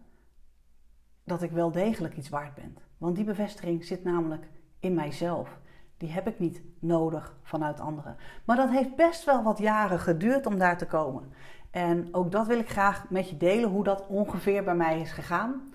dat 1.24 1.42
ik 1.42 1.50
wel 1.50 1.72
degelijk 1.72 2.16
iets 2.16 2.28
waard 2.28 2.54
ben. 2.54 2.85
Want 2.98 3.16
die 3.16 3.24
bevestiging 3.24 3.84
zit 3.84 4.04
namelijk 4.04 4.48
in 4.80 4.94
mijzelf. 4.94 5.58
Die 5.96 6.10
heb 6.10 6.26
ik 6.26 6.38
niet 6.38 6.62
nodig 6.78 7.36
vanuit 7.42 7.80
anderen. 7.80 8.16
Maar 8.44 8.56
dat 8.56 8.70
heeft 8.70 8.96
best 8.96 9.24
wel 9.24 9.42
wat 9.42 9.58
jaren 9.58 9.98
geduurd 9.98 10.46
om 10.46 10.58
daar 10.58 10.78
te 10.78 10.86
komen. 10.86 11.32
En 11.70 12.08
ook 12.14 12.32
dat 12.32 12.46
wil 12.46 12.58
ik 12.58 12.68
graag 12.68 13.10
met 13.10 13.30
je 13.30 13.36
delen, 13.36 13.70
hoe 13.70 13.84
dat 13.84 14.06
ongeveer 14.06 14.64
bij 14.64 14.74
mij 14.74 15.00
is 15.00 15.12
gegaan. 15.12 15.72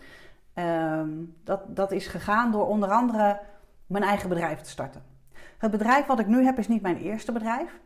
Ehm, 0.53 1.09
dat, 1.43 1.75
dat 1.75 1.91
is 1.91 2.07
gegaan 2.07 2.51
door 2.51 2.67
onder 2.67 2.89
andere 2.89 3.39
mijn 3.85 4.03
eigen 4.03 4.29
bedrijf 4.29 4.61
te 4.61 4.69
starten. 4.69 5.03
Het 5.57 5.71
bedrijf 5.71 6.05
wat 6.05 6.19
ik 6.19 6.27
nu 6.27 6.45
heb 6.45 6.57
is 6.57 6.67
niet 6.67 6.81
mijn 6.81 6.97
eerste 6.97 7.31
bedrijf. 7.31 7.79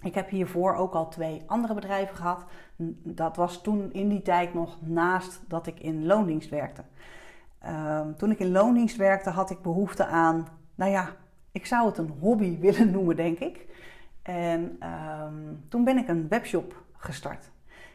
Ik 0.00 0.14
heb 0.14 0.28
hiervoor 0.28 0.74
ook 0.74 0.94
al 0.94 1.08
twee 1.08 1.42
andere 1.46 1.74
bedrijven 1.74 2.16
gehad. 2.16 2.44
Dat 3.02 3.36
was 3.36 3.62
toen 3.62 3.92
in 3.92 4.08
die 4.08 4.22
tijd 4.22 4.54
nog 4.54 4.78
naast 4.80 5.40
dat 5.48 5.66
ik 5.66 5.80
in 5.80 6.06
loondienst 6.06 6.50
werkte. 6.50 6.82
Ehm, 7.64 8.14
toen 8.16 8.30
ik 8.30 8.38
in 8.38 8.50
loondienst 8.50 8.96
werkte 8.96 9.30
had 9.30 9.50
ik 9.50 9.62
behoefte 9.62 10.06
aan, 10.06 10.46
nou 10.74 10.90
ja, 10.90 11.08
ik 11.52 11.66
zou 11.66 11.86
het 11.86 11.98
een 11.98 12.14
hobby 12.20 12.58
willen 12.66 12.90
noemen, 12.90 13.16
denk 13.16 13.38
ik. 13.38 13.66
En 14.22 14.76
ehm, 14.78 15.54
toen 15.68 15.84
ben 15.84 15.98
ik 15.98 16.08
een 16.08 16.28
webshop 16.28 16.82
gestart. 16.92 17.50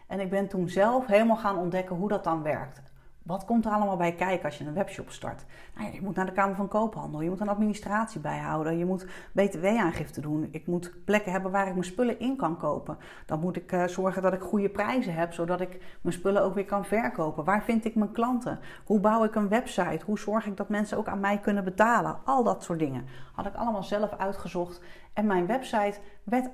En 0.08 0.20
ik 0.20 0.30
ben 0.30 0.48
toen 0.48 0.70
zelf 0.70 1.06
helemaal 1.06 1.38
gaan 1.38 1.58
ontdekken 1.58 1.96
hoe 1.96 2.10
dat 2.10 2.24
dan 2.24 2.42
werkt. 2.42 2.82
Wat 3.30 3.46
komt 3.46 3.66
er 3.66 3.72
allemaal 3.72 3.98
bij 3.98 4.14
kijken 4.14 4.46
als 4.46 4.58
je 4.58 4.66
een 4.66 4.74
webshop 4.74 5.10
start? 5.10 5.46
Nou 5.76 5.88
ja, 5.88 5.94
je 5.94 6.02
moet 6.02 6.16
naar 6.16 6.26
de 6.26 6.32
Kamer 6.32 6.56
van 6.56 6.68
Koophandel, 6.68 7.22
je 7.22 7.30
moet 7.30 7.40
een 7.40 7.50
administratie 7.50 8.20
bijhouden, 8.20 8.78
je 8.78 8.86
moet 8.86 9.06
btw-aangifte 9.34 10.22
doen. 10.22 10.48
Ik 10.52 10.68
moet 10.68 10.94
plekken 11.06 11.32
hebben 11.32 11.52
waar 11.52 11.68
ik 11.68 11.74
mijn 11.74 11.86
spullen 11.86 12.20
in 12.20 12.36
kan 12.36 12.58
kopen. 12.58 12.98
Dan 13.26 13.40
moet 13.40 13.56
ik 13.56 13.72
uh, 13.72 13.88
zorgen 13.88 14.22
dat 14.22 14.34
ik 14.34 14.42
goede 14.42 14.70
prijzen 14.70 15.14
heb, 15.14 15.34
zodat 15.34 15.62
ik 15.62 15.98
mijn 16.02 16.16
spullen 16.16 16.44
ook 16.44 16.56
weer 16.56 16.66
kan 16.66 16.86
verkopen. 16.86 17.44
Waar 17.44 17.64
vind 17.64 17.86
ik 17.86 17.96
mijn 17.96 18.12
klanten? 18.12 18.60
Hoe 18.86 19.00
bouw 19.00 19.24
ik 19.24 19.36
een 19.36 19.50
website? 19.50 20.06
Hoe 20.06 20.20
zorg 20.20 20.46
ik 20.46 20.58
dat 20.58 20.70
mensen 20.70 20.98
ook 20.98 21.08
aan 21.08 21.20
mij 21.20 21.40
kunnen 21.40 21.64
betalen? 21.64 22.18
Al 22.24 22.44
dat 22.44 22.64
soort 22.64 22.80
dingen 22.80 23.06
had 23.34 23.46
ik 23.46 23.56
allemaal 23.56 23.84
zelf 23.84 24.12
uitgezocht. 24.18 24.82
En 25.14 25.26
mijn 25.26 25.46
website 25.46 26.00
werd 26.24 26.50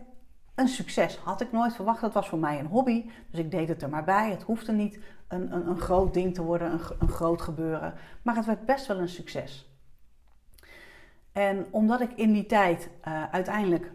een 0.55 0.67
succes. 0.67 1.17
Had 1.17 1.41
ik 1.41 1.51
nooit 1.51 1.75
verwacht. 1.75 2.01
Dat 2.01 2.13
was 2.13 2.29
voor 2.29 2.39
mij 2.39 2.59
een 2.59 2.65
hobby. 2.65 3.09
Dus 3.29 3.39
ik 3.39 3.51
deed 3.51 3.67
het 3.67 3.81
er 3.81 3.89
maar 3.89 4.03
bij. 4.03 4.29
Het 4.29 4.43
hoefde 4.43 4.71
niet 4.71 4.99
een, 5.27 5.53
een, 5.53 5.67
een 5.67 5.79
groot 5.79 6.13
ding 6.13 6.33
te 6.33 6.43
worden, 6.43 6.71
een, 6.71 6.79
een 6.99 7.09
groot 7.09 7.41
gebeuren. 7.41 7.93
Maar 8.21 8.35
het 8.35 8.45
werd 8.45 8.65
best 8.65 8.87
wel 8.87 8.97
een 8.97 9.09
succes. 9.09 9.69
En 11.31 11.65
omdat 11.71 12.01
ik 12.01 12.11
in 12.13 12.31
die 12.31 12.45
tijd 12.45 12.89
uh, 13.07 13.23
uiteindelijk 13.31 13.91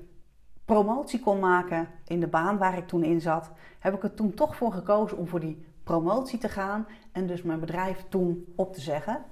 promotie 0.65 1.21
kon 1.21 1.39
maken 1.39 1.89
in 2.07 2.21
de 2.21 2.27
baan 2.27 2.59
waar 2.59 2.77
ik 2.77 2.87
toen 2.87 3.05
in 3.05 3.21
zat, 3.21 3.51
heb 3.79 3.95
ik 3.95 4.03
er 4.03 4.15
toen 4.15 4.35
toch 4.35 4.57
voor 4.57 4.73
gekozen 4.73 5.17
om 5.17 5.29
voor 5.29 5.41
die 5.41 5.67
promotie 5.85 6.39
te 6.39 6.49
gaan 6.49 6.87
en 7.13 7.27
dus 7.27 7.43
mijn 7.43 7.61
bedrijf 7.61 8.05
toen 8.09 8.53
op 8.57 8.75
te 8.75 8.81
zeggen. 8.81 9.25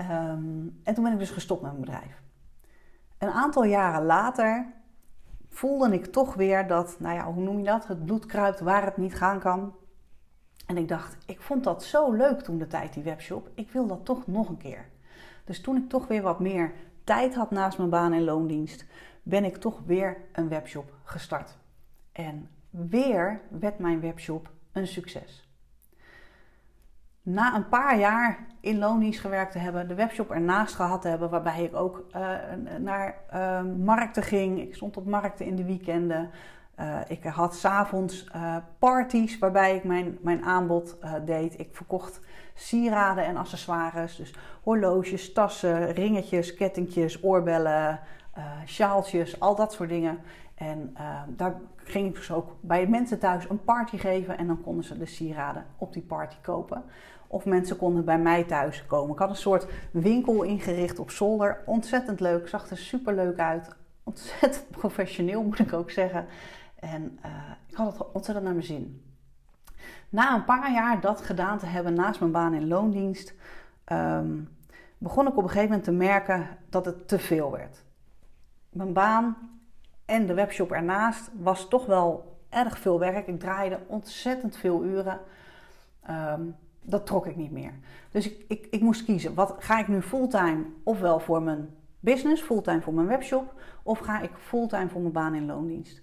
Um, 0.00 0.80
en 0.82 0.94
toen 0.94 1.04
ben 1.04 1.12
ik 1.12 1.18
dus 1.18 1.30
gestopt 1.30 1.62
met 1.62 1.70
mijn 1.70 1.84
bedrijf. 1.84 2.22
Een 3.18 3.30
aantal 3.30 3.64
jaren 3.64 4.04
later 4.04 4.72
voelde 5.48 5.92
ik 5.92 6.06
toch 6.06 6.34
weer 6.34 6.66
dat, 6.66 6.96
nou 6.98 7.14
ja, 7.14 7.32
hoe 7.32 7.42
noem 7.42 7.58
je 7.58 7.64
dat? 7.64 7.86
Het 7.86 8.04
bloed 8.04 8.26
kruipt 8.26 8.60
waar 8.60 8.84
het 8.84 8.96
niet 8.96 9.14
gaan 9.14 9.38
kan. 9.38 9.74
En 10.66 10.76
ik 10.76 10.88
dacht, 10.88 11.16
ik 11.26 11.40
vond 11.40 11.64
dat 11.64 11.84
zo 11.84 12.12
leuk 12.12 12.40
toen 12.40 12.58
de 12.58 12.66
tijd, 12.66 12.92
die 12.92 13.02
webshop. 13.02 13.48
Ik 13.54 13.70
wil 13.70 13.86
dat 13.86 14.04
toch 14.04 14.26
nog 14.26 14.48
een 14.48 14.56
keer. 14.56 14.88
Dus 15.44 15.60
toen 15.60 15.76
ik 15.76 15.88
toch 15.88 16.06
weer 16.06 16.22
wat 16.22 16.40
meer 16.40 16.72
tijd 17.04 17.34
had 17.34 17.50
naast 17.50 17.78
mijn 17.78 17.90
baan 17.90 18.12
en 18.12 18.24
loondienst, 18.24 18.84
ben 19.22 19.44
ik 19.44 19.56
toch 19.56 19.80
weer 19.86 20.16
een 20.32 20.48
webshop 20.48 20.92
gestart. 21.04 21.58
En 22.12 22.50
weer 22.70 23.40
werd 23.50 23.78
mijn 23.78 24.00
webshop 24.00 24.50
een 24.72 24.86
succes 24.86 25.46
na 27.26 27.54
een 27.54 27.68
paar 27.68 27.98
jaar 27.98 28.46
in 28.60 28.78
loondienst 28.78 29.20
gewerkt 29.20 29.52
te 29.52 29.58
hebben, 29.58 29.88
de 29.88 29.94
webshop 29.94 30.30
ernaast 30.30 30.74
gehad 30.74 31.02
te 31.02 31.08
hebben, 31.08 31.30
waarbij 31.30 31.64
ik 31.64 31.74
ook 31.74 32.04
uh, 32.16 32.22
naar 32.78 33.14
uh, 33.34 33.62
markten 33.84 34.22
ging. 34.22 34.60
Ik 34.60 34.74
stond 34.74 34.96
op 34.96 35.06
markten 35.06 35.46
in 35.46 35.56
de 35.56 35.64
weekenden. 35.64 36.30
Uh, 36.80 36.98
ik 37.08 37.24
had 37.24 37.54
s'avonds 37.54 38.28
parties 38.78 39.38
waarbij 39.38 39.76
ik 39.76 39.84
mijn, 39.84 40.18
mijn 40.20 40.44
aanbod 40.44 40.96
deed. 41.24 41.58
Ik 41.58 41.68
verkocht 41.72 42.20
sieraden 42.54 43.24
en 43.24 43.36
accessoires. 43.36 44.16
Dus 44.16 44.34
horloges, 44.62 45.32
tassen, 45.32 45.92
ringetjes, 45.92 46.54
kettingjes, 46.54 47.22
oorbellen, 47.22 48.00
sjaaltjes, 48.66 49.40
al 49.40 49.54
dat 49.54 49.72
soort 49.72 49.88
dingen. 49.88 50.18
En 50.54 50.96
daar 51.28 51.54
ging 51.76 52.08
ik 52.08 52.14
dus 52.14 52.32
ook 52.32 52.56
bij 52.60 52.86
mensen 52.86 53.18
thuis 53.18 53.48
een 53.48 53.64
party 53.64 53.96
geven 53.96 54.38
en 54.38 54.46
dan 54.46 54.62
konden 54.62 54.84
ze 54.84 54.98
de 54.98 55.06
sieraden 55.06 55.64
op 55.76 55.92
die 55.92 56.02
party 56.02 56.36
kopen. 56.42 56.84
Of 57.26 57.44
mensen 57.44 57.76
konden 57.76 58.04
bij 58.04 58.18
mij 58.18 58.44
thuis 58.44 58.86
komen. 58.86 59.12
Ik 59.12 59.18
had 59.18 59.30
een 59.30 59.36
soort 59.36 59.66
winkel 59.90 60.42
ingericht 60.42 60.98
op 60.98 61.10
zolder. 61.10 61.62
Ontzettend 61.66 62.20
leuk. 62.20 62.48
Zag 62.48 62.70
er 62.70 62.76
super 62.76 63.14
leuk 63.14 63.38
uit. 63.38 63.76
Ontzettend 64.04 64.70
professioneel 64.80 65.42
moet 65.42 65.58
ik 65.58 65.72
ook 65.72 65.90
zeggen. 65.90 66.26
En 66.76 67.18
uh, 67.26 67.32
ik 67.66 67.74
had 67.74 67.92
het 67.92 68.12
ontzettend 68.12 68.46
naar 68.46 68.54
mijn 68.54 68.66
zin. 68.66 69.02
Na 70.08 70.34
een 70.34 70.44
paar 70.44 70.72
jaar 70.72 71.00
dat 71.00 71.20
gedaan 71.20 71.58
te 71.58 71.66
hebben 71.66 71.94
naast 71.94 72.20
mijn 72.20 72.32
baan 72.32 72.54
in 72.54 72.68
loondienst, 72.68 73.34
um, 73.92 74.56
begon 74.98 75.26
ik 75.26 75.36
op 75.36 75.42
een 75.42 75.48
gegeven 75.48 75.68
moment 75.68 75.84
te 75.84 75.92
merken 75.92 76.48
dat 76.70 76.84
het 76.84 77.08
te 77.08 77.18
veel 77.18 77.50
werd. 77.50 77.84
Mijn 78.70 78.92
baan 78.92 79.36
en 80.04 80.26
de 80.26 80.34
webshop 80.34 80.72
ernaast 80.72 81.30
was 81.38 81.68
toch 81.68 81.86
wel 81.86 82.38
erg 82.48 82.78
veel 82.78 82.98
werk. 82.98 83.26
Ik 83.26 83.40
draaide 83.40 83.80
ontzettend 83.86 84.56
veel 84.56 84.84
uren. 84.84 85.20
Ehm, 86.02 86.42
dat 86.82 87.06
trok 87.06 87.26
ik 87.26 87.36
niet 87.36 87.50
meer. 87.50 87.72
Dus 88.10 88.26
ik, 88.26 88.44
ik, 88.48 88.66
ik 88.70 88.80
moest 88.80 89.04
kiezen. 89.04 89.34
Wat 89.34 89.54
ga 89.58 89.78
ik 89.78 89.88
nu 89.88 90.02
fulltime 90.02 90.64
ofwel 90.82 91.20
voor 91.20 91.42
mijn 91.42 91.74
business, 92.00 92.42
fulltime 92.42 92.80
voor 92.80 92.94
mijn 92.94 93.06
webshop, 93.06 93.54
of 93.82 93.98
ga 93.98 94.20
ik 94.20 94.30
fulltime 94.38 94.88
voor 94.88 95.00
mijn 95.00 95.12
baan 95.12 95.34
in 95.34 95.46
loondienst? 95.46 96.02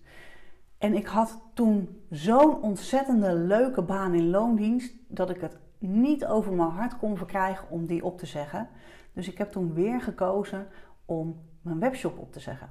En 0.84 0.94
ik 0.94 1.08
had 1.08 1.42
toen 1.54 2.04
zo'n 2.10 2.62
ontzettende 2.62 3.34
leuke 3.34 3.82
baan 3.82 4.14
in 4.14 4.30
loondienst 4.30 4.94
dat 5.08 5.30
ik 5.30 5.42
het 5.42 5.58
niet 5.80 6.26
over 6.26 6.54
mijn 6.54 6.70
hart 6.70 6.98
kon 6.98 7.18
verkrijgen 7.18 7.70
om 7.70 7.86
die 7.86 8.06
op 8.06 8.18
te 8.18 8.26
zeggen. 8.26 8.70
Dus 9.14 9.28
ik 9.28 9.38
heb 9.38 9.52
toen 9.52 9.74
weer 9.74 10.02
gekozen 10.02 10.68
om 11.06 11.42
mijn 11.62 11.80
webshop 11.80 12.18
op 12.18 12.32
te 12.32 12.40
zeggen. 12.40 12.70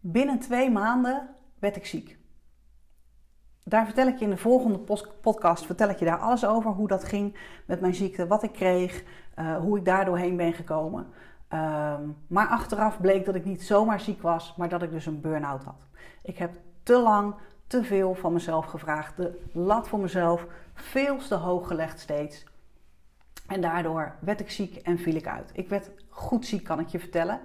Binnen 0.00 0.38
twee 0.38 0.70
maanden 0.70 1.28
werd 1.58 1.76
ik 1.76 1.86
ziek. 1.86 2.18
Daar 3.64 3.84
vertel 3.84 4.06
ik 4.06 4.18
je 4.18 4.24
in 4.24 4.30
de 4.30 4.36
volgende 4.36 4.78
podcast 5.20 5.66
vertel 5.66 5.88
ik 5.88 5.98
je 5.98 6.04
daar 6.04 6.20
alles 6.20 6.46
over. 6.46 6.70
Hoe 6.70 6.88
dat 6.88 7.04
ging 7.04 7.36
met 7.66 7.80
mijn 7.80 7.94
ziekte, 7.94 8.26
wat 8.26 8.42
ik 8.42 8.52
kreeg, 8.52 9.04
uh, 9.38 9.56
hoe 9.56 9.78
ik 9.78 9.84
daar 9.84 10.04
doorheen 10.04 10.36
ben 10.36 10.52
gekomen. 10.52 11.06
Ehm, 11.52 12.02
maar 12.26 12.46
achteraf 12.46 13.00
bleek 13.00 13.24
dat 13.24 13.34
ik 13.34 13.44
niet 13.44 13.62
zomaar 13.62 14.00
ziek 14.00 14.22
was, 14.22 14.54
maar 14.56 14.68
dat 14.68 14.82
ik 14.82 14.90
dus 14.90 15.06
een 15.06 15.20
burn-out 15.20 15.64
had. 15.64 15.86
Ik 16.22 16.38
heb 16.38 16.52
te 16.82 16.98
lang 16.98 17.34
te 17.66 17.84
veel 17.84 18.14
van 18.14 18.32
mezelf 18.32 18.66
gevraagd. 18.66 19.16
De 19.16 19.40
lat 19.52 19.88
voor 19.88 19.98
mezelf 19.98 20.46
veel 20.74 21.16
te 21.16 21.34
hoog 21.34 21.66
gelegd 21.66 22.00
steeds. 22.00 22.44
En 23.46 23.60
daardoor 23.60 24.14
werd 24.20 24.40
ik 24.40 24.50
ziek 24.50 24.76
en 24.76 24.98
viel 24.98 25.14
ik 25.14 25.26
uit. 25.26 25.50
Ik 25.54 25.68
werd 25.68 25.90
goed 26.08 26.46
ziek, 26.46 26.64
kan 26.64 26.80
ik 26.80 26.88
je 26.88 26.98
vertellen. 26.98 27.40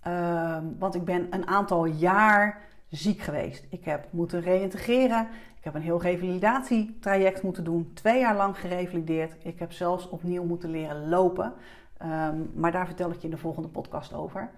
Ehm, 0.00 0.64
want 0.78 0.94
ik 0.94 1.04
ben 1.04 1.26
een 1.30 1.46
aantal 1.46 1.84
jaar 1.84 2.60
ziek 2.88 3.20
geweest. 3.20 3.66
Ik 3.70 3.84
heb 3.84 4.06
moeten 4.10 4.40
reïntegreren. 4.40 5.28
Ik 5.56 5.64
heb 5.64 5.74
een 5.74 5.88
heel 5.88 6.02
revalidatietraject 6.02 7.42
moeten 7.42 7.64
doen. 7.64 7.90
Twee 7.94 8.20
jaar 8.20 8.36
lang 8.36 8.58
gerevalideerd. 8.58 9.34
Ik 9.42 9.58
heb 9.58 9.72
zelfs 9.72 10.08
opnieuw 10.08 10.44
moeten 10.44 10.70
leren 10.70 11.08
lopen. 11.08 11.54
Ehm, 12.04 12.36
maar 12.54 12.72
daar 12.72 12.86
vertel 12.86 13.10
ik 13.10 13.16
je 13.16 13.24
in 13.24 13.30
de 13.30 13.36
volgende 13.36 13.68
podcast 13.68 14.12
over. 14.12 14.50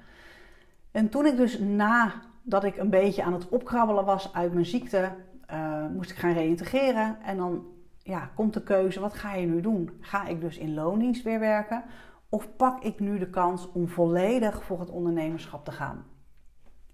En 0.91 1.09
toen 1.09 1.27
ik 1.27 1.37
dus 1.37 1.59
nadat 1.59 2.65
ik 2.65 2.77
een 2.77 2.91
beetje 2.91 3.23
aan 3.23 3.33
het 3.33 3.49
opkrabbelen 3.49 4.05
was 4.05 4.33
uit 4.33 4.53
mijn 4.53 4.67
ziekte, 4.67 5.11
uh, 5.51 5.87
moest 5.87 6.11
ik 6.11 6.17
gaan 6.17 6.33
reïntegreren. 6.33 7.23
En 7.23 7.37
dan 7.37 7.67
ja, 8.03 8.31
komt 8.35 8.55
de 8.55 8.63
keuze, 8.63 9.01
wat 9.01 9.15
ga 9.15 9.35
je 9.35 9.47
nu 9.47 9.61
doen? 9.61 9.91
Ga 10.01 10.27
ik 10.27 10.41
dus 10.41 10.59
in 10.59 10.75
loondienst 10.75 11.23
weer 11.23 11.41
werken? 11.41 11.85
Of 12.29 12.57
pak 12.57 12.83
ik 12.83 13.01
nu 13.01 13.19
de 13.19 13.31
kans 13.31 13.73
om 13.73 13.89
volledig 13.89 14.65
voor 14.65 14.81
het 14.81 14.91
ondernemerschap 14.91 15.65
te 15.65 15.73
gaan? 15.73 16.05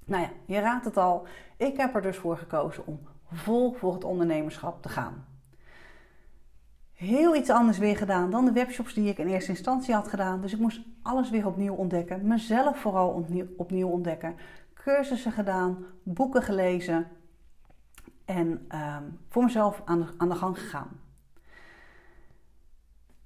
Nou 0.05 0.23
ja, 0.23 0.31
je 0.45 0.61
raadt 0.61 0.85
het 0.85 0.97
al. 0.97 1.27
Ik 1.57 1.77
heb 1.77 1.95
er 1.95 2.03
dus 2.03 2.17
voor 2.17 2.37
gekozen 2.37 2.87
om 2.87 3.01
vol 3.33 3.73
voor 3.73 3.95
het 3.95 4.05
ondernemerschap 4.05 4.83
te 4.83 4.89
gaan. 4.89 5.25
Heel 7.03 7.37
iets 7.37 7.51
anders 7.51 7.79
weer 7.79 7.97
gedaan 7.97 8.31
dan 8.31 8.45
de 8.45 8.53
webshops 8.53 8.95
die 8.95 9.09
ik 9.09 9.19
in 9.19 9.29
eerste 9.29 9.51
instantie 9.51 9.95
had 9.95 10.09
gedaan. 10.09 10.41
Dus 10.41 10.53
ik 10.53 10.59
moest 10.59 10.81
alles 11.03 11.31
weer 11.31 11.47
opnieuw 11.47 11.75
ontdekken. 11.75 12.27
Mezelf 12.27 12.79
vooral 12.79 13.27
opnieuw, 13.57 13.89
ontdekken. 13.89 14.37
Cursussen 14.75 15.33
gedaan, 15.33 15.85
boeken 16.03 16.43
gelezen. 16.43 17.09
En 18.25 18.65
ehm, 18.69 19.03
voor 19.29 19.45
mezelf 19.45 19.83
aan 19.85 20.01
de, 20.01 20.07
aan 20.17 20.29
de 20.29 20.35
gang 20.35 20.59
gegaan. 20.59 21.01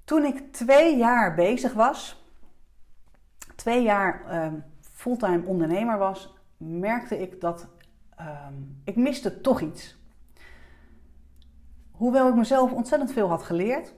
Toen 0.05 0.25
ik 0.25 0.53
twee 0.53 0.97
jaar 0.97 1.35
bezig 1.35 1.73
was, 1.73 2.25
twee 3.55 3.83
jaar 3.83 4.25
ehm, 4.29 4.55
fulltime 4.81 5.47
ondernemer 5.47 5.99
was, 5.99 6.35
merkte 6.57 7.19
ik 7.19 7.41
dat 7.41 7.69
ehm, 8.17 8.55
ik 8.85 8.97
miste 8.97 9.41
toch 9.41 9.61
iets. 9.61 9.96
Hoewel 11.97 12.29
ik 12.29 12.35
mezelf 12.35 12.73
ontzettend 12.73 13.13
veel 13.13 13.29
had 13.29 13.43
geleerd, 13.43 13.95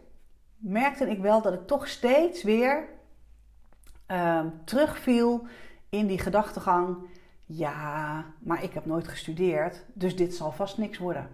merkte 0.56 1.10
ik 1.10 1.18
wel 1.18 1.42
dat 1.42 1.52
ik 1.52 1.66
toch 1.66 1.88
steeds 1.88 2.42
weer 2.42 2.88
um, 4.06 4.52
terugviel 4.64 5.46
in 5.88 6.06
die 6.06 6.18
gedachtegang. 6.18 6.96
Ja, 7.46 8.24
maar 8.38 8.62
ik 8.62 8.72
heb 8.72 8.86
nooit 8.86 9.08
gestudeerd, 9.08 9.84
dus 9.92 10.16
dit 10.16 10.34
zal 10.34 10.52
vast 10.52 10.78
niks 10.78 10.98
worden. 10.98 11.28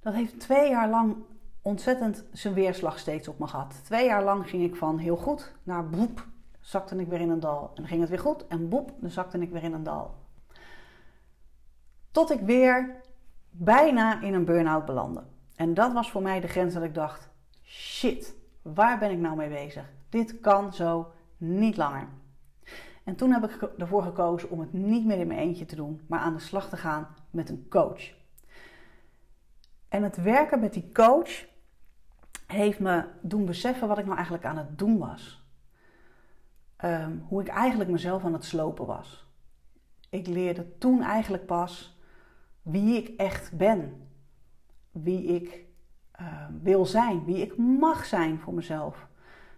Dat 0.00 0.14
heeft 0.14 0.40
twee 0.40 0.70
jaar 0.70 0.88
lang 0.88 1.16
ontzettend 1.62 2.24
zijn 2.32 2.54
weerslag 2.54 2.98
steeds 2.98 3.28
op 3.28 3.38
me 3.38 3.46
gehad. 3.46 3.80
Twee 3.84 4.06
jaar 4.06 4.24
lang 4.24 4.48
ging 4.48 4.62
ik 4.62 4.76
van 4.76 4.98
heel 4.98 5.16
goed 5.16 5.52
naar 5.62 5.88
boep, 5.88 6.26
zakte 6.60 6.96
ik 6.96 7.08
weer 7.08 7.20
in 7.20 7.30
een 7.30 7.40
dal. 7.40 7.68
En 7.68 7.74
dan 7.74 7.86
ging 7.86 8.00
het 8.00 8.10
weer 8.10 8.18
goed 8.18 8.46
en 8.46 8.68
boep, 8.68 8.92
dan 9.00 9.10
zakte 9.10 9.38
ik 9.38 9.50
weer 9.50 9.62
in 9.62 9.72
een 9.72 9.82
dal. 9.82 10.14
Tot 12.10 12.30
ik 12.30 12.40
weer 12.40 13.00
bijna 13.50 14.22
in 14.22 14.34
een 14.34 14.44
burn-out 14.44 14.84
belandde. 14.84 15.22
En 15.56 15.74
dat 15.74 15.92
was 15.92 16.10
voor 16.10 16.22
mij 16.22 16.40
de 16.40 16.48
grens 16.48 16.74
dat 16.74 16.82
ik 16.82 16.94
dacht: 16.94 17.28
shit, 17.62 18.34
waar 18.62 18.98
ben 18.98 19.10
ik 19.10 19.18
nou 19.18 19.36
mee 19.36 19.48
bezig? 19.48 19.92
Dit 20.08 20.40
kan 20.40 20.72
zo 20.72 21.12
niet 21.36 21.76
langer. 21.76 22.08
En 23.04 23.16
toen 23.16 23.32
heb 23.32 23.44
ik 23.44 23.62
ervoor 23.78 24.02
gekozen 24.02 24.50
om 24.50 24.60
het 24.60 24.72
niet 24.72 25.06
meer 25.06 25.18
in 25.18 25.26
mijn 25.26 25.40
eentje 25.40 25.64
te 25.64 25.76
doen, 25.76 26.00
maar 26.06 26.20
aan 26.20 26.34
de 26.34 26.40
slag 26.40 26.68
te 26.68 26.76
gaan 26.76 27.08
met 27.30 27.48
een 27.48 27.66
coach. 27.68 28.18
En 29.88 30.02
het 30.02 30.22
werken 30.22 30.60
met 30.60 30.72
die 30.72 30.92
coach 30.92 31.44
heeft 32.46 32.78
me 32.78 33.04
doen 33.20 33.44
beseffen 33.44 33.88
wat 33.88 33.98
ik 33.98 34.04
nou 34.04 34.16
eigenlijk 34.16 34.46
aan 34.46 34.56
het 34.56 34.78
doen 34.78 34.98
was. 34.98 35.44
Ehm, 36.76 37.18
hoe 37.18 37.40
ik 37.40 37.48
eigenlijk 37.48 37.90
mezelf 37.90 38.24
aan 38.24 38.32
het 38.32 38.44
slopen 38.44 38.86
was. 38.86 39.26
Ik 40.08 40.26
leerde 40.26 40.78
toen 40.78 41.02
eigenlijk 41.02 41.46
pas 41.46 41.98
wie 42.62 42.96
ik 42.96 43.20
echt 43.20 43.56
ben. 43.56 44.08
Wie 44.90 45.22
ik 45.22 45.64
ehm, 46.12 46.52
wil 46.62 46.86
zijn. 46.86 47.24
Wie 47.24 47.42
ik 47.42 47.56
mag 47.56 48.04
zijn 48.04 48.38
voor 48.38 48.54
mezelf. 48.54 49.08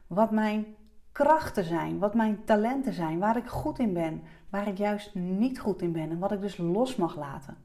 Wat 0.07 0.31
mijn 0.31 0.67
krachten 1.13 1.65
zijn. 1.65 1.99
Wat 1.99 2.15
mijn 2.15 2.45
talenten 2.45 2.93
zijn. 2.93 3.19
Waar 3.19 3.37
ik 3.37 3.47
goed 3.47 3.79
in 3.79 3.93
ben. 3.93 4.23
Waar 4.49 4.69
ik 4.69 4.79
juist 4.79 5.15
niet 5.15 5.61
goed 5.61 5.83
in 5.83 5.93
ben. 5.93 6.11
En 6.11 6.19
wat 6.19 6.33
ik 6.33 6.41
dus 6.41 6.57
los 6.57 6.97
mag 6.97 7.17
laten. 7.17 7.57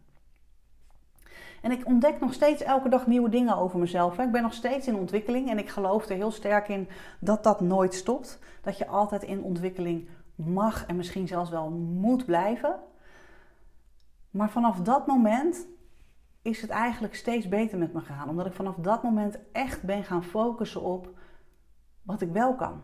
En 1.61 1.71
ik 1.71 1.85
ontdek 1.85 2.19
nog 2.19 2.33
steeds 2.33 2.61
elke 2.61 2.89
dag 2.89 3.07
nieuwe 3.07 3.29
dingen 3.29 3.57
over 3.57 3.79
mezelf. 3.79 4.17
Ik 4.17 4.31
ben 4.31 4.41
nog 4.41 4.53
steeds 4.53 4.87
in 4.87 4.95
ontwikkeling 4.95 5.49
en 5.49 5.57
ik 5.57 5.69
geloof 5.69 6.09
er 6.09 6.15
heel 6.15 6.31
sterk 6.31 6.67
in 6.67 6.87
dat 7.19 7.43
dat 7.43 7.61
nooit 7.61 7.93
stopt. 7.93 8.39
Dat 8.61 8.77
je 8.77 8.87
altijd 8.87 9.23
in 9.23 9.43
ontwikkeling 9.43 10.07
mag 10.35 10.85
en 10.85 10.95
misschien 10.95 11.27
zelfs 11.27 11.49
wel 11.49 11.69
moet 11.69 12.25
blijven. 12.25 12.75
Maar 14.37 14.49
vanaf 14.49 14.81
dat 14.81 15.07
moment 15.07 15.67
is 16.41 16.61
het 16.61 16.69
eigenlijk 16.69 17.15
steeds 17.15 17.47
beter 17.47 17.77
met 17.77 17.93
me 17.93 17.99
gegaan. 17.99 18.29
Omdat 18.29 18.45
ik 18.45 18.53
vanaf 18.53 18.75
dat 18.75 19.03
moment 19.03 19.37
echt 19.51 19.83
ben 19.83 20.03
gaan 20.03 20.23
focussen 20.23 20.81
op 20.81 21.19
wat 22.01 22.21
ik 22.21 22.31
wel 22.31 22.55
kan. 22.55 22.81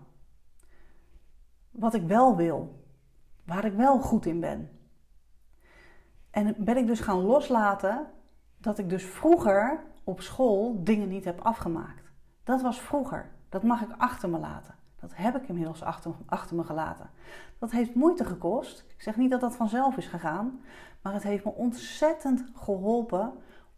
Wat 1.71 1.93
ik 1.93 2.03
wel 2.03 2.35
wil. 2.35 2.85
Waar 3.45 3.65
ik 3.65 3.73
wel 3.73 3.99
goed 3.99 4.25
in 4.25 4.39
ben. 4.39 4.79
En 6.31 6.55
ben 6.57 6.77
ik 6.77 6.87
dus 6.87 6.99
gaan 6.99 7.21
loslaten 7.21 8.11
dat 8.57 8.77
ik 8.77 8.89
dus 8.89 9.05
vroeger 9.05 9.83
op 10.03 10.21
school 10.21 10.83
dingen 10.83 11.07
niet 11.07 11.25
heb 11.25 11.39
afgemaakt. 11.39 12.11
Dat 12.43 12.61
was 12.61 12.81
vroeger. 12.81 13.31
Dat 13.49 13.63
mag 13.63 13.81
ik 13.81 13.95
achter 13.97 14.29
me 14.29 14.39
laten. 14.39 14.75
Dat 15.03 15.15
heb 15.15 15.35
ik 15.35 15.47
inmiddels 15.47 15.83
achter, 15.83 16.11
achter 16.25 16.55
me 16.55 16.63
gelaten. 16.63 17.09
Dat 17.59 17.71
heeft 17.71 17.95
moeite 17.95 18.25
gekost. 18.25 18.85
Ik 18.87 19.01
zeg 19.01 19.15
niet 19.15 19.31
dat 19.31 19.41
dat 19.41 19.55
vanzelf 19.55 19.97
is 19.97 20.07
gegaan, 20.07 20.61
maar 21.01 21.13
het 21.13 21.23
heeft 21.23 21.45
me 21.45 21.51
ontzettend 21.51 22.43
geholpen 22.55 23.33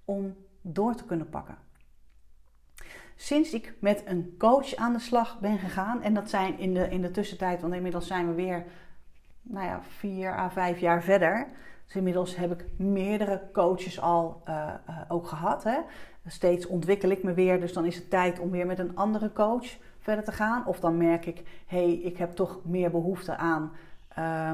om 0.05 0.35
door 0.61 0.95
te 0.95 1.05
kunnen 1.05 1.29
pakken. 1.29 1.57
Sinds 3.15 3.53
ik 3.53 3.73
met 3.79 4.03
een 4.05 4.35
coach 4.37 4.75
aan 4.75 4.93
de 4.93 4.99
slag 4.99 5.39
ben 5.39 5.57
gegaan, 5.57 6.01
en 6.01 6.13
dat 6.13 6.29
zijn 6.29 6.59
in 6.59 6.73
de, 6.73 6.89
in 6.89 7.01
de 7.01 7.11
tussentijd, 7.11 7.61
want 7.61 7.73
inmiddels 7.73 8.07
zijn 8.07 8.27
we 8.27 8.33
weer 8.33 8.65
nou 9.41 9.65
ja, 9.65 9.81
vier 9.81 10.37
à 10.37 10.49
vijf 10.49 10.79
jaar 10.79 11.03
verder, 11.03 11.47
dus 11.85 11.95
inmiddels 11.95 12.35
heb 12.35 12.51
ik 12.51 12.65
meerdere 12.77 13.49
coaches 13.53 14.01
al 14.01 14.41
uh, 14.49 14.73
uh, 14.89 15.01
ook 15.07 15.27
gehad. 15.27 15.63
Hè. 15.63 15.77
Steeds 16.25 16.67
ontwikkel 16.67 17.09
ik 17.09 17.23
me 17.23 17.33
weer, 17.33 17.59
dus 17.59 17.73
dan 17.73 17.85
is 17.85 17.95
het 17.95 18.09
tijd 18.09 18.39
om 18.39 18.51
weer 18.51 18.65
met 18.65 18.79
een 18.79 18.95
andere 18.95 19.33
coach 19.33 19.77
verder 20.05 20.23
te 20.23 20.31
gaan. 20.31 20.65
Of 20.65 20.79
dan 20.79 20.97
merk 20.97 21.25
ik, 21.25 21.43
hé, 21.65 21.77
hey, 21.77 21.93
ik 21.93 22.17
heb 22.17 22.31
toch 22.31 22.59
meer 22.63 22.91
behoefte 22.91 23.37
aan 23.37 23.71
uh, 24.19 24.51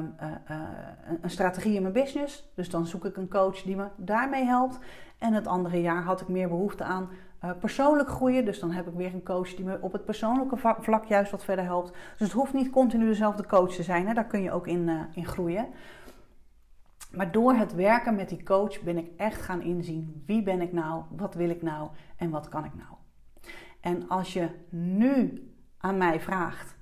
een 1.21 1.29
strategie 1.29 1.75
in 1.75 1.81
mijn 1.81 1.93
business. 1.93 2.51
Dus 2.55 2.69
dan 2.69 2.87
zoek 2.87 3.05
ik 3.05 3.17
een 3.17 3.29
coach 3.29 3.61
die 3.61 3.75
me 3.75 3.87
daarmee 3.95 4.43
helpt. 4.43 4.79
En 5.17 5.33
het 5.33 5.47
andere 5.47 5.81
jaar 5.81 6.03
had 6.03 6.21
ik 6.21 6.27
meer 6.27 6.47
behoefte 6.47 6.83
aan 6.83 7.09
persoonlijk 7.59 8.09
groeien. 8.09 8.45
Dus 8.45 8.59
dan 8.59 8.71
heb 8.71 8.87
ik 8.87 8.93
weer 8.93 9.13
een 9.13 9.23
coach 9.23 9.55
die 9.55 9.65
me 9.65 9.77
op 9.81 9.91
het 9.91 10.05
persoonlijke 10.05 10.57
vlak 10.79 11.05
juist 11.05 11.31
wat 11.31 11.43
verder 11.43 11.65
helpt. 11.65 11.91
Dus 11.91 12.27
het 12.27 12.31
hoeft 12.31 12.53
niet 12.53 12.69
continu 12.69 13.05
dezelfde 13.05 13.45
coach 13.45 13.73
te 13.73 13.83
zijn. 13.83 14.07
Hè. 14.07 14.13
Daar 14.13 14.25
kun 14.25 14.41
je 14.41 14.51
ook 14.51 14.67
in, 14.67 14.89
in 15.13 15.25
groeien. 15.25 15.67
Maar 17.11 17.31
door 17.31 17.53
het 17.53 17.73
werken 17.73 18.15
met 18.15 18.29
die 18.29 18.43
coach 18.43 18.81
ben 18.81 18.97
ik 18.97 19.11
echt 19.17 19.41
gaan 19.41 19.61
inzien 19.61 20.23
wie 20.25 20.43
ben 20.43 20.61
ik 20.61 20.73
nou, 20.73 21.03
wat 21.09 21.33
wil 21.33 21.49
ik 21.49 21.61
nou 21.61 21.89
en 22.17 22.29
wat 22.29 22.49
kan 22.49 22.65
ik 22.65 22.75
nou. 22.75 23.00
En 23.81 24.09
als 24.09 24.33
je 24.33 24.49
nu 24.69 25.49
aan 25.77 25.97
mij 25.97 26.19
vraagt, 26.19 26.75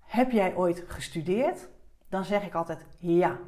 heb 0.00 0.30
jij 0.30 0.54
ooit 0.54 0.84
gestudeerd? 0.86 1.68
Dan 2.08 2.24
zeg 2.24 2.46
ik 2.46 2.54
altijd 2.54 2.86
ja. 2.98 3.38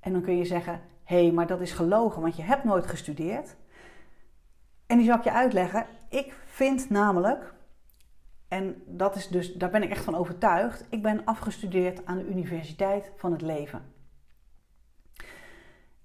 En 0.00 0.12
dan 0.12 0.22
kun 0.22 0.36
je 0.36 0.44
zeggen: 0.44 0.80
hé, 1.04 1.22
hey, 1.22 1.32
maar 1.32 1.46
dat 1.46 1.60
is 1.60 1.72
gelogen, 1.72 2.22
want 2.22 2.36
je 2.36 2.42
hebt 2.42 2.64
nooit 2.64 2.86
gestudeerd. 2.86 3.56
En 4.86 4.96
die 4.96 5.06
zal 5.06 5.16
ik 5.16 5.24
je 5.24 5.32
uitleggen. 5.32 5.86
Ik 6.08 6.34
vind 6.44 6.90
namelijk, 6.90 7.54
en 8.48 8.82
dat 8.86 9.16
is 9.16 9.28
dus, 9.28 9.54
daar 9.54 9.70
ben 9.70 9.82
ik 9.82 9.90
echt 9.90 10.04
van 10.04 10.14
overtuigd, 10.14 10.86
ik 10.90 11.02
ben 11.02 11.24
afgestudeerd 11.24 12.06
aan 12.06 12.18
de 12.18 12.28
Universiteit 12.28 13.12
van 13.16 13.32
het 13.32 13.42
Leven. 13.42 13.92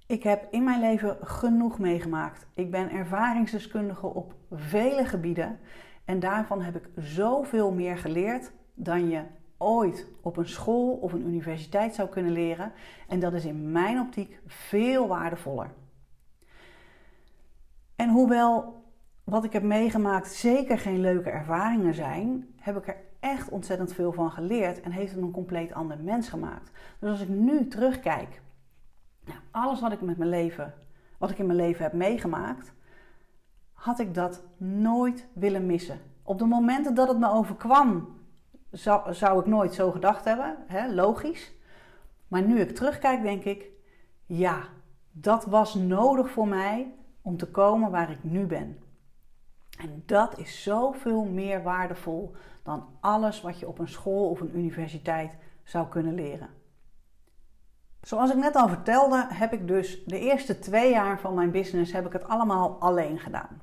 Ik 0.05 0.23
heb 0.23 0.47
in 0.51 0.63
mijn 0.63 0.79
leven 0.79 1.17
genoeg 1.21 1.79
meegemaakt. 1.79 2.47
Ik 2.53 2.71
ben 2.71 2.91
ervaringsdeskundige 2.91 4.07
op 4.07 4.38
vele 4.51 5.05
gebieden 5.05 5.59
en 6.05 6.19
daarvan 6.19 6.61
heb 6.61 6.75
ik 6.75 6.89
zoveel 6.95 7.71
meer 7.71 7.97
geleerd 7.97 8.51
dan 8.73 9.09
je 9.09 9.21
ooit 9.57 10.07
op 10.21 10.37
een 10.37 10.47
school 10.47 10.91
of 10.91 11.13
een 11.13 11.27
universiteit 11.27 11.95
zou 11.95 12.09
kunnen 12.09 12.31
leren. 12.31 12.71
En 13.07 13.19
dat 13.19 13.33
is 13.33 13.45
in 13.45 13.71
mijn 13.71 13.99
optiek 13.99 14.39
veel 14.45 15.07
waardevoller. 15.07 15.71
En 17.95 18.09
hoewel 18.09 18.83
wat 19.23 19.43
ik 19.43 19.53
heb 19.53 19.63
meegemaakt 19.63 20.31
zeker 20.31 20.79
geen 20.79 20.99
leuke 20.99 21.29
ervaringen 21.29 21.93
zijn, 21.93 22.47
heb 22.55 22.77
ik 22.77 22.87
er 22.87 22.97
echt 23.19 23.49
ontzettend 23.49 23.93
veel 23.93 24.11
van 24.11 24.31
geleerd 24.31 24.81
en 24.81 24.91
heeft 24.91 25.11
het 25.11 25.21
een 25.21 25.31
compleet 25.31 25.73
ander 25.73 25.99
mens 25.99 26.29
gemaakt. 26.29 26.71
Dus 26.99 27.09
als 27.09 27.21
ik 27.21 27.29
nu 27.29 27.67
terugkijk, 27.67 28.41
nou, 29.25 29.39
alles 29.51 29.81
wat 29.81 29.91
ik 29.91 30.01
met 30.01 30.17
mijn 30.17 30.29
leven, 30.29 30.73
wat 31.17 31.29
ik 31.29 31.37
in 31.37 31.45
mijn 31.45 31.57
leven 31.57 31.83
heb 31.83 31.93
meegemaakt, 31.93 32.73
had 33.79 33.99
ik 33.99 34.13
dat 34.13 34.41
nooit 34.57 35.27
willen 35.33 35.65
missen. 35.65 35.99
Op 36.23 36.39
de 36.39 36.45
momenten 36.45 36.95
dat 36.95 37.07
het 37.07 37.19
me 37.19 37.31
overkwam, 37.31 38.17
zou, 38.71 39.13
zou 39.13 39.39
ik 39.39 39.45
nooit 39.45 39.73
zo 39.73 39.91
gedacht 39.91 40.25
hebben, 40.25 40.55
hè? 40.67 40.93
logisch. 40.93 41.51
Maar 42.27 42.41
nu 42.41 42.59
ik 42.59 42.75
terugkijk, 42.75 43.21
denk 43.21 43.43
ik, 43.43 43.65
ja, 44.25 44.59
dat 45.11 45.45
was 45.45 45.75
nodig 45.75 46.29
voor 46.29 46.47
mij 46.47 46.93
om 47.21 47.37
te 47.37 47.47
komen 47.47 47.91
waar 47.91 48.11
ik 48.11 48.23
nu 48.23 48.45
ben. 48.45 48.79
En 49.77 50.03
dat 50.05 50.37
is 50.37 50.63
zoveel 50.63 51.23
meer 51.23 51.63
waardevol 51.63 52.35
dan 52.63 52.85
alles 52.99 53.41
wat 53.41 53.59
je 53.59 53.67
op 53.67 53.79
een 53.79 53.87
school 53.87 54.29
of 54.29 54.39
een 54.39 54.57
universiteit 54.57 55.37
zou 55.63 55.87
kunnen 55.87 56.13
leren. 56.13 56.49
Zoals 58.01 58.31
ik 58.31 58.37
net 58.37 58.55
al 58.55 58.67
vertelde, 58.67 59.25
heb 59.29 59.53
ik 59.53 59.67
dus 59.67 60.05
de 60.05 60.19
eerste 60.19 60.59
twee 60.59 60.91
jaar 60.91 61.19
van 61.19 61.33
mijn 61.33 61.51
business 61.51 61.91
heb 61.91 62.05
ik 62.05 62.13
het 62.13 62.27
allemaal 62.27 62.77
alleen 62.79 63.19
gedaan. 63.19 63.61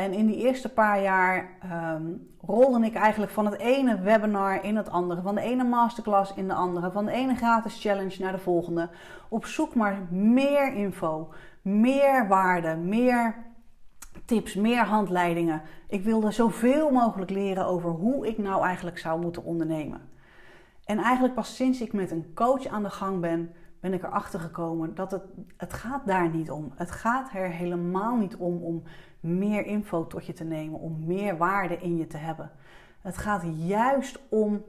En 0.00 0.12
in 0.12 0.26
die 0.26 0.36
eerste 0.36 0.68
paar 0.68 1.02
jaar 1.02 1.50
um, 1.94 2.28
rolde 2.40 2.86
ik 2.86 2.94
eigenlijk 2.94 3.32
van 3.32 3.46
het 3.46 3.58
ene 3.58 4.00
webinar 4.00 4.64
in 4.64 4.76
het 4.76 4.90
andere, 4.90 5.22
van 5.22 5.34
de 5.34 5.40
ene 5.40 5.64
masterclass 5.64 6.34
in 6.34 6.48
de 6.48 6.54
andere, 6.54 6.90
van 6.90 7.04
de 7.04 7.12
ene 7.12 7.34
gratis 7.34 7.80
challenge 7.80 8.16
naar 8.18 8.32
de 8.32 8.38
volgende, 8.38 8.88
op 9.28 9.44
zoek 9.44 9.74
naar 9.74 10.06
meer 10.10 10.74
info, 10.74 11.32
meer 11.62 12.28
waarde, 12.28 12.76
meer 12.76 13.34
tips, 14.24 14.54
meer 14.54 14.84
handleidingen. 14.84 15.62
Ik 15.88 16.04
wilde 16.04 16.30
zoveel 16.30 16.90
mogelijk 16.90 17.30
leren 17.30 17.66
over 17.66 17.90
hoe 17.90 18.26
ik 18.26 18.38
nou 18.38 18.64
eigenlijk 18.64 18.98
zou 18.98 19.20
moeten 19.20 19.44
ondernemen. 19.44 20.00
En 20.84 20.98
eigenlijk 20.98 21.34
pas 21.34 21.56
sinds 21.56 21.80
ik 21.80 21.92
met 21.92 22.10
een 22.10 22.30
coach 22.34 22.66
aan 22.66 22.82
de 22.82 22.90
gang 22.90 23.20
ben, 23.20 23.52
ben 23.80 23.92
ik 23.92 24.02
erachter 24.02 24.40
gekomen 24.40 24.94
dat 24.94 25.10
het, 25.10 25.22
het 25.56 25.72
gaat 25.72 26.06
daar 26.06 26.30
niet 26.30 26.50
om. 26.50 26.72
Het 26.74 26.90
gaat 26.90 27.34
er 27.34 27.50
helemaal 27.50 28.16
niet 28.16 28.36
om 28.36 28.62
om 28.62 28.82
meer 29.20 29.66
info 29.66 30.06
tot 30.06 30.26
je 30.26 30.32
te 30.32 30.44
nemen, 30.44 30.80
om 30.80 31.06
meer 31.06 31.36
waarde 31.36 31.76
in 31.76 31.96
je 31.96 32.06
te 32.06 32.16
hebben. 32.16 32.50
Het 33.00 33.18
gaat 33.18 33.44
juist 33.56 34.18
om 34.28 34.64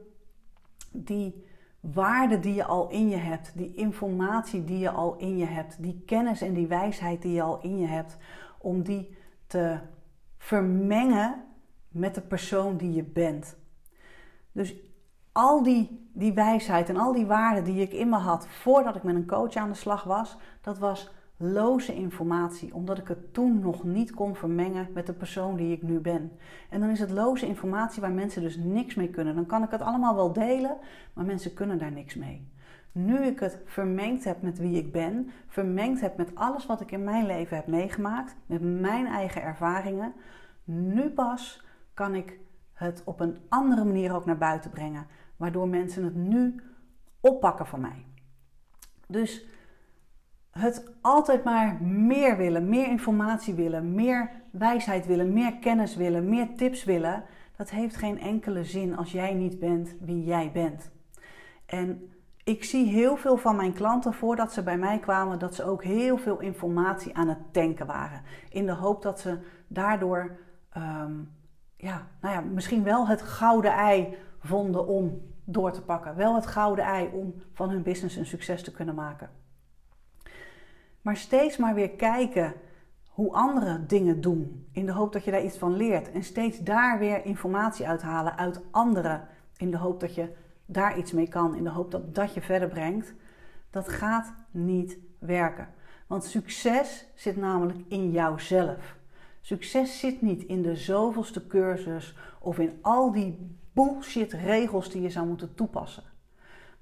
die 0.92 1.44
waarde 1.80 2.40
die 2.40 2.54
je 2.54 2.64
al 2.64 2.90
in 2.90 3.08
je 3.08 3.16
hebt, 3.16 3.52
die 3.56 3.74
informatie 3.74 4.64
die 4.64 4.78
je 4.78 4.90
al 4.90 5.16
in 5.16 5.36
je 5.36 5.46
hebt, 5.46 5.82
die 5.82 6.02
kennis 6.06 6.40
en 6.40 6.54
die 6.54 6.66
wijsheid 6.66 7.22
die 7.22 7.32
je 7.32 7.42
al 7.42 7.60
in 7.60 7.78
je 7.78 7.86
hebt, 7.86 8.16
om 8.58 8.82
die 8.82 9.16
te 9.46 9.78
vermengen 10.38 11.44
met 11.88 12.14
de 12.14 12.20
persoon 12.20 12.76
die 12.76 12.92
je 12.92 13.04
bent. 13.04 13.56
Dus 14.52 14.74
al 15.32 15.62
die, 15.62 16.08
die 16.12 16.32
wijsheid 16.32 16.88
en 16.88 16.96
al 16.96 17.12
die 17.12 17.26
waarden 17.26 17.64
die 17.64 17.82
ik 17.82 17.92
in 17.92 18.08
me 18.08 18.16
had 18.16 18.48
voordat 18.48 18.96
ik 18.96 19.02
met 19.02 19.14
een 19.14 19.26
coach 19.26 19.54
aan 19.54 19.68
de 19.68 19.74
slag 19.74 20.04
was, 20.04 20.36
dat 20.60 20.78
was 20.78 21.10
loze 21.36 21.94
informatie, 21.94 22.74
omdat 22.74 22.98
ik 22.98 23.08
het 23.08 23.34
toen 23.34 23.60
nog 23.60 23.84
niet 23.84 24.10
kon 24.10 24.36
vermengen 24.36 24.88
met 24.94 25.06
de 25.06 25.12
persoon 25.12 25.56
die 25.56 25.72
ik 25.72 25.82
nu 25.82 25.98
ben. 25.98 26.32
En 26.70 26.80
dan 26.80 26.88
is 26.88 27.00
het 27.00 27.10
loze 27.10 27.46
informatie 27.46 28.00
waar 28.00 28.12
mensen 28.12 28.42
dus 28.42 28.56
niks 28.56 28.94
mee 28.94 29.08
kunnen. 29.08 29.34
Dan 29.34 29.46
kan 29.46 29.62
ik 29.62 29.70
het 29.70 29.80
allemaal 29.80 30.14
wel 30.14 30.32
delen, 30.32 30.76
maar 31.12 31.24
mensen 31.24 31.54
kunnen 31.54 31.78
daar 31.78 31.92
niks 31.92 32.14
mee. 32.14 32.50
Nu 32.92 33.18
ik 33.18 33.40
het 33.40 33.58
vermengd 33.64 34.24
heb 34.24 34.42
met 34.42 34.58
wie 34.58 34.76
ik 34.76 34.92
ben, 34.92 35.30
vermengd 35.48 36.00
heb 36.00 36.16
met 36.16 36.34
alles 36.34 36.66
wat 36.66 36.80
ik 36.80 36.90
in 36.90 37.04
mijn 37.04 37.26
leven 37.26 37.56
heb 37.56 37.66
meegemaakt, 37.66 38.36
met 38.46 38.80
mijn 38.80 39.06
eigen 39.06 39.42
ervaringen, 39.42 40.12
nu 40.64 41.10
pas 41.10 41.64
kan 41.94 42.14
ik 42.14 42.38
het 42.72 43.02
op 43.04 43.20
een 43.20 43.36
andere 43.48 43.84
manier 43.84 44.14
ook 44.14 44.24
naar 44.24 44.38
buiten 44.38 44.70
brengen, 44.70 45.06
waardoor 45.42 45.68
mensen 45.68 46.04
het 46.04 46.14
nu 46.14 46.60
oppakken 47.20 47.66
van 47.66 47.80
mij. 47.80 48.06
Dus 49.06 49.46
het 50.50 50.92
altijd 51.00 51.44
maar 51.44 51.82
meer 51.82 52.36
willen, 52.36 52.68
meer 52.68 52.88
informatie 52.88 53.54
willen, 53.54 53.94
meer 53.94 54.30
wijsheid 54.50 55.06
willen, 55.06 55.32
meer 55.32 55.58
kennis 55.58 55.96
willen, 55.96 56.28
meer 56.28 56.54
tips 56.56 56.84
willen, 56.84 57.24
dat 57.56 57.70
heeft 57.70 57.96
geen 57.96 58.20
enkele 58.20 58.64
zin 58.64 58.96
als 58.96 59.12
jij 59.12 59.34
niet 59.34 59.58
bent 59.58 59.94
wie 60.00 60.24
jij 60.24 60.50
bent. 60.52 60.90
En 61.66 62.10
ik 62.44 62.64
zie 62.64 62.86
heel 62.86 63.16
veel 63.16 63.36
van 63.36 63.56
mijn 63.56 63.72
klanten 63.72 64.14
voordat 64.14 64.52
ze 64.52 64.62
bij 64.62 64.78
mij 64.78 64.98
kwamen 64.98 65.38
dat 65.38 65.54
ze 65.54 65.64
ook 65.64 65.84
heel 65.84 66.18
veel 66.18 66.40
informatie 66.40 67.16
aan 67.16 67.28
het 67.28 67.52
tanken 67.52 67.86
waren. 67.86 68.22
In 68.48 68.66
de 68.66 68.72
hoop 68.72 69.02
dat 69.02 69.20
ze 69.20 69.38
daardoor 69.66 70.36
ehm, 70.70 71.14
ja, 71.76 72.06
nou 72.20 72.34
ja, 72.34 72.40
misschien 72.40 72.82
wel 72.82 73.08
het 73.08 73.22
gouden 73.22 73.72
ei 73.72 74.16
vonden 74.40 74.86
om 74.86 75.31
door 75.44 75.72
te 75.72 75.82
pakken. 75.82 76.16
Wel 76.16 76.34
het 76.34 76.46
gouden 76.46 76.84
ei 76.84 77.08
om 77.12 77.34
van 77.52 77.70
hun 77.70 77.82
business 77.82 78.16
een 78.16 78.26
succes 78.26 78.62
te 78.62 78.72
kunnen 78.72 78.94
maken. 78.94 79.30
Maar 81.02 81.16
steeds 81.16 81.56
maar 81.56 81.74
weer 81.74 81.90
kijken 81.90 82.54
hoe 83.08 83.32
anderen 83.32 83.86
dingen 83.86 84.20
doen. 84.20 84.68
In 84.72 84.86
de 84.86 84.92
hoop 84.92 85.12
dat 85.12 85.24
je 85.24 85.30
daar 85.30 85.44
iets 85.44 85.58
van 85.58 85.76
leert. 85.76 86.10
En 86.12 86.22
steeds 86.22 86.58
daar 86.58 86.98
weer 86.98 87.24
informatie 87.24 87.88
uithalen 87.88 88.36
uit 88.36 88.60
anderen. 88.70 89.28
In 89.56 89.70
de 89.70 89.76
hoop 89.76 90.00
dat 90.00 90.14
je 90.14 90.32
daar 90.66 90.98
iets 90.98 91.12
mee 91.12 91.28
kan. 91.28 91.54
In 91.54 91.64
de 91.64 91.70
hoop 91.70 91.90
dat 91.90 92.14
dat 92.14 92.34
je 92.34 92.40
verder 92.40 92.68
brengt. 92.68 93.14
Dat 93.70 93.88
gaat 93.88 94.32
niet 94.50 94.98
werken. 95.18 95.68
Want 96.06 96.24
succes 96.24 97.06
zit 97.14 97.36
namelijk 97.36 97.78
in 97.88 98.10
jouzelf. 98.10 98.96
Succes 99.40 99.98
zit 99.98 100.22
niet 100.22 100.42
in 100.42 100.62
de 100.62 100.76
zoveelste 100.76 101.46
cursus 101.46 102.16
of 102.40 102.58
in 102.58 102.78
al 102.82 103.12
die 103.12 103.56
bullshit 103.72 104.32
regels 104.32 104.90
die 104.90 105.02
je 105.02 105.10
zou 105.10 105.26
moeten 105.26 105.54
toepassen. 105.54 106.02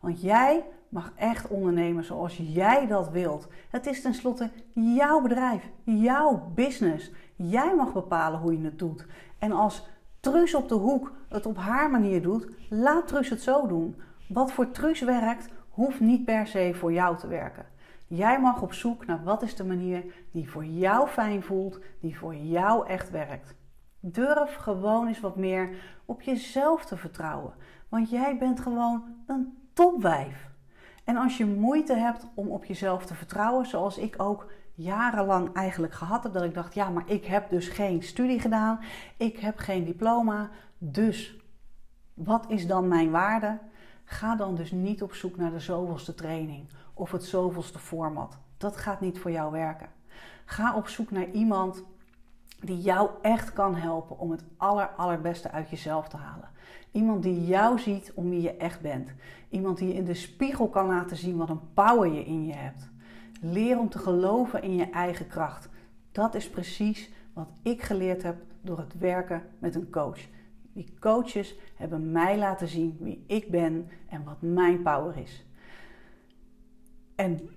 Want 0.00 0.20
jij 0.20 0.64
mag 0.88 1.12
echt 1.16 1.48
ondernemen 1.48 2.04
zoals 2.04 2.40
jij 2.42 2.86
dat 2.86 3.10
wilt. 3.10 3.48
Het 3.70 3.86
is 3.86 4.02
tenslotte 4.02 4.50
jouw 4.72 5.20
bedrijf, 5.20 5.70
jouw 5.84 6.50
business. 6.54 7.10
Jij 7.36 7.74
mag 7.74 7.92
bepalen 7.92 8.40
hoe 8.40 8.58
je 8.58 8.64
het 8.64 8.78
doet. 8.78 9.06
En 9.38 9.52
als 9.52 9.88
Truus 10.20 10.54
op 10.54 10.68
de 10.68 10.74
hoek 10.74 11.12
het 11.28 11.46
op 11.46 11.56
haar 11.56 11.90
manier 11.90 12.22
doet, 12.22 12.48
laat 12.68 13.08
Truus 13.08 13.28
het 13.28 13.42
zo 13.42 13.66
doen. 13.66 13.96
Wat 14.28 14.52
voor 14.52 14.70
Truus 14.70 15.00
werkt, 15.00 15.48
hoeft 15.68 16.00
niet 16.00 16.24
per 16.24 16.46
se 16.46 16.70
voor 16.74 16.92
jou 16.92 17.16
te 17.16 17.26
werken. 17.26 17.66
Jij 18.06 18.40
mag 18.40 18.62
op 18.62 18.72
zoek 18.72 19.06
naar 19.06 19.24
wat 19.24 19.42
is 19.42 19.56
de 19.56 19.64
manier 19.64 20.04
die 20.30 20.50
voor 20.50 20.64
jou 20.64 21.08
fijn 21.08 21.42
voelt, 21.42 21.80
die 22.00 22.18
voor 22.18 22.34
jou 22.34 22.86
echt 22.86 23.10
werkt. 23.10 23.54
Durf 24.00 24.54
gewoon 24.54 25.06
eens 25.06 25.20
wat 25.20 25.36
meer 25.36 25.70
op 26.04 26.22
jezelf 26.22 26.84
te 26.84 26.96
vertrouwen, 26.96 27.54
want 27.88 28.10
jij 28.10 28.38
bent 28.38 28.60
gewoon 28.60 29.04
een 29.26 29.58
topwijf. 29.72 30.50
En 31.04 31.16
als 31.16 31.36
je 31.36 31.46
moeite 31.46 31.94
hebt 31.94 32.26
om 32.34 32.48
op 32.48 32.64
jezelf 32.64 33.06
te 33.06 33.14
vertrouwen, 33.14 33.66
zoals 33.66 33.98
ik 33.98 34.14
ook 34.22 34.50
jarenlang 34.74 35.52
eigenlijk 35.52 35.92
gehad 35.92 36.22
heb, 36.22 36.32
dat 36.32 36.42
ik 36.42 36.54
dacht, 36.54 36.74
ja, 36.74 36.88
maar 36.88 37.10
ik 37.10 37.24
heb 37.24 37.50
dus 37.50 37.68
geen 37.68 38.02
studie 38.02 38.40
gedaan, 38.40 38.80
ik 39.16 39.38
heb 39.38 39.58
geen 39.58 39.84
diploma, 39.84 40.50
dus 40.78 41.36
wat 42.14 42.44
is 42.48 42.66
dan 42.66 42.88
mijn 42.88 43.10
waarde? 43.10 43.58
Ga 44.04 44.36
dan 44.36 44.54
dus 44.54 44.70
niet 44.70 45.02
op 45.02 45.14
zoek 45.14 45.36
naar 45.36 45.50
de 45.50 45.60
zoveelste 45.60 46.14
training 46.14 46.68
of 46.94 47.10
het 47.10 47.24
zoveelste 47.24 47.78
format. 47.78 48.38
Dat 48.56 48.76
gaat 48.76 49.00
niet 49.00 49.18
voor 49.18 49.30
jou 49.30 49.52
werken. 49.52 49.88
Ga 50.44 50.76
op 50.76 50.88
zoek 50.88 51.10
naar 51.10 51.30
iemand 51.30 51.84
die 52.60 52.80
jou 52.80 53.10
echt 53.22 53.52
kan 53.52 53.74
helpen 53.74 54.18
om 54.18 54.30
het 54.30 54.44
aller, 54.56 54.88
allerbeste 54.88 55.50
uit 55.50 55.70
jezelf 55.70 56.08
te 56.08 56.16
halen. 56.16 56.48
Iemand 56.92 57.22
die 57.22 57.44
jou 57.46 57.78
ziet 57.78 58.12
om 58.14 58.30
wie 58.30 58.40
je 58.40 58.56
echt 58.56 58.80
bent. 58.80 59.12
Iemand 59.48 59.78
die 59.78 59.88
je 59.88 59.94
in 59.94 60.04
de 60.04 60.14
spiegel 60.14 60.68
kan 60.68 60.86
laten 60.86 61.16
zien 61.16 61.36
wat 61.36 61.48
een 61.48 61.72
power 61.74 62.12
je 62.12 62.24
in 62.24 62.46
je 62.46 62.52
hebt. 62.52 62.90
Leer 63.40 63.78
om 63.78 63.88
te 63.88 63.98
geloven 63.98 64.62
in 64.62 64.74
je 64.74 64.90
eigen 64.90 65.26
kracht. 65.26 65.68
Dat 66.12 66.34
is 66.34 66.50
precies 66.50 67.10
wat 67.32 67.48
ik 67.62 67.82
geleerd 67.82 68.22
heb 68.22 68.36
door 68.60 68.78
het 68.78 68.98
werken 68.98 69.42
met 69.58 69.74
een 69.74 69.90
coach. 69.90 70.20
Die 70.72 70.94
coaches 71.00 71.54
hebben 71.76 72.12
mij 72.12 72.38
laten 72.38 72.68
zien 72.68 72.96
wie 73.00 73.24
ik 73.26 73.50
ben 73.50 73.88
en 74.08 74.24
wat 74.24 74.40
mijn 74.40 74.82
power 74.82 75.16
is. 75.16 75.44
En 77.14 77.50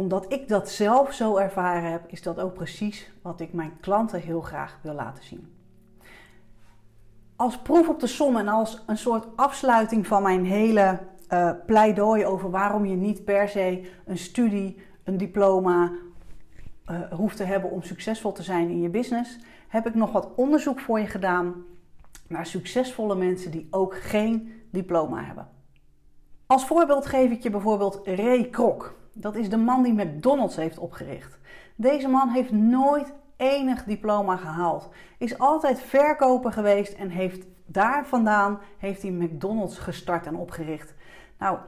omdat 0.00 0.32
ik 0.32 0.48
dat 0.48 0.70
zelf 0.70 1.12
zo 1.12 1.36
ervaren 1.36 1.90
heb, 1.90 2.02
is 2.06 2.22
dat 2.22 2.40
ook 2.40 2.54
precies 2.54 3.10
wat 3.22 3.40
ik 3.40 3.52
mijn 3.52 3.72
klanten 3.80 4.20
heel 4.20 4.40
graag 4.40 4.78
wil 4.82 4.94
laten 4.94 5.24
zien. 5.24 5.54
Als 7.36 7.58
proef 7.58 7.88
op 7.88 8.00
de 8.00 8.06
som 8.06 8.36
en 8.36 8.48
als 8.48 8.82
een 8.86 8.98
soort 8.98 9.26
afsluiting 9.36 10.06
van 10.06 10.22
mijn 10.22 10.44
hele 10.44 10.98
uh, 11.32 11.50
pleidooi 11.66 12.26
over 12.26 12.50
waarom 12.50 12.86
je 12.86 12.96
niet 12.96 13.24
per 13.24 13.48
se 13.48 13.90
een 14.04 14.18
studie, 14.18 14.82
een 15.04 15.16
diploma 15.16 15.92
uh, 16.90 17.00
hoeft 17.12 17.36
te 17.36 17.44
hebben 17.44 17.70
om 17.70 17.82
succesvol 17.82 18.32
te 18.32 18.42
zijn 18.42 18.68
in 18.68 18.80
je 18.80 18.88
business, 18.88 19.38
heb 19.68 19.86
ik 19.86 19.94
nog 19.94 20.12
wat 20.12 20.34
onderzoek 20.36 20.80
voor 20.80 21.00
je 21.00 21.06
gedaan 21.06 21.54
naar 22.28 22.46
succesvolle 22.46 23.14
mensen 23.14 23.50
die 23.50 23.66
ook 23.70 23.94
geen 23.94 24.62
diploma 24.70 25.24
hebben. 25.24 25.48
Als 26.46 26.66
voorbeeld 26.66 27.06
geef 27.06 27.30
ik 27.30 27.42
je 27.42 27.50
bijvoorbeeld 27.50 28.00
Ray 28.04 28.44
Kroc. 28.44 28.98
Dat 29.12 29.36
is 29.36 29.48
de 29.48 29.56
man 29.56 29.82
die 29.82 29.92
McDonald's 29.92 30.56
heeft 30.56 30.78
opgericht. 30.78 31.38
Deze 31.76 32.08
man 32.08 32.28
heeft 32.28 32.52
nooit 32.52 33.12
enig 33.36 33.84
diploma 33.84 34.36
gehaald. 34.36 34.88
Is 35.18 35.38
altijd 35.38 35.80
verkoper 35.80 36.52
geweest 36.52 36.92
en 36.92 37.08
heeft 37.08 37.46
daar 37.66 38.06
vandaan 38.06 38.58
heeft 38.78 39.02
hij 39.02 39.10
McDonald's 39.10 39.78
gestart 39.78 40.26
en 40.26 40.36
opgericht. 40.36 40.94
Nou, 41.38 41.58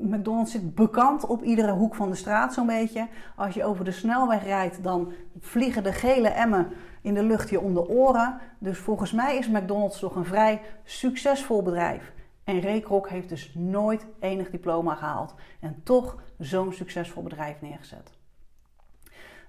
McDonald's 0.00 0.52
zit 0.52 0.74
bekend 0.74 1.26
op 1.26 1.42
iedere 1.42 1.72
hoek 1.72 1.94
van 1.94 2.10
de 2.10 2.14
straat 2.14 2.54
zo'n 2.54 2.66
beetje. 2.66 3.08
Als 3.36 3.54
je 3.54 3.64
over 3.64 3.84
de 3.84 3.92
snelweg 3.92 4.44
rijdt, 4.44 4.82
dan 4.82 5.12
vliegen 5.40 5.82
de 5.82 5.92
gele 5.92 6.28
emmen 6.28 6.72
in 7.02 7.14
de 7.14 7.22
lucht 7.22 7.50
je 7.50 7.60
om 7.60 7.74
de 7.74 7.88
oren. 7.88 8.38
Dus 8.58 8.78
volgens 8.78 9.12
mij 9.12 9.36
is 9.36 9.48
McDonald's 9.48 9.98
toch 9.98 10.14
een 10.14 10.24
vrij 10.24 10.60
succesvol 10.84 11.62
bedrijf. 11.62 12.12
En 12.44 12.60
Ray 12.60 12.84
heeft 13.08 13.28
dus 13.28 13.54
nooit 13.54 14.06
enig 14.20 14.50
diploma 14.50 14.94
gehaald. 14.94 15.34
En 15.60 15.80
toch 15.82 16.22
zo'n 16.38 16.72
succesvol 16.72 17.22
bedrijf 17.22 17.60
neergezet. 17.60 18.18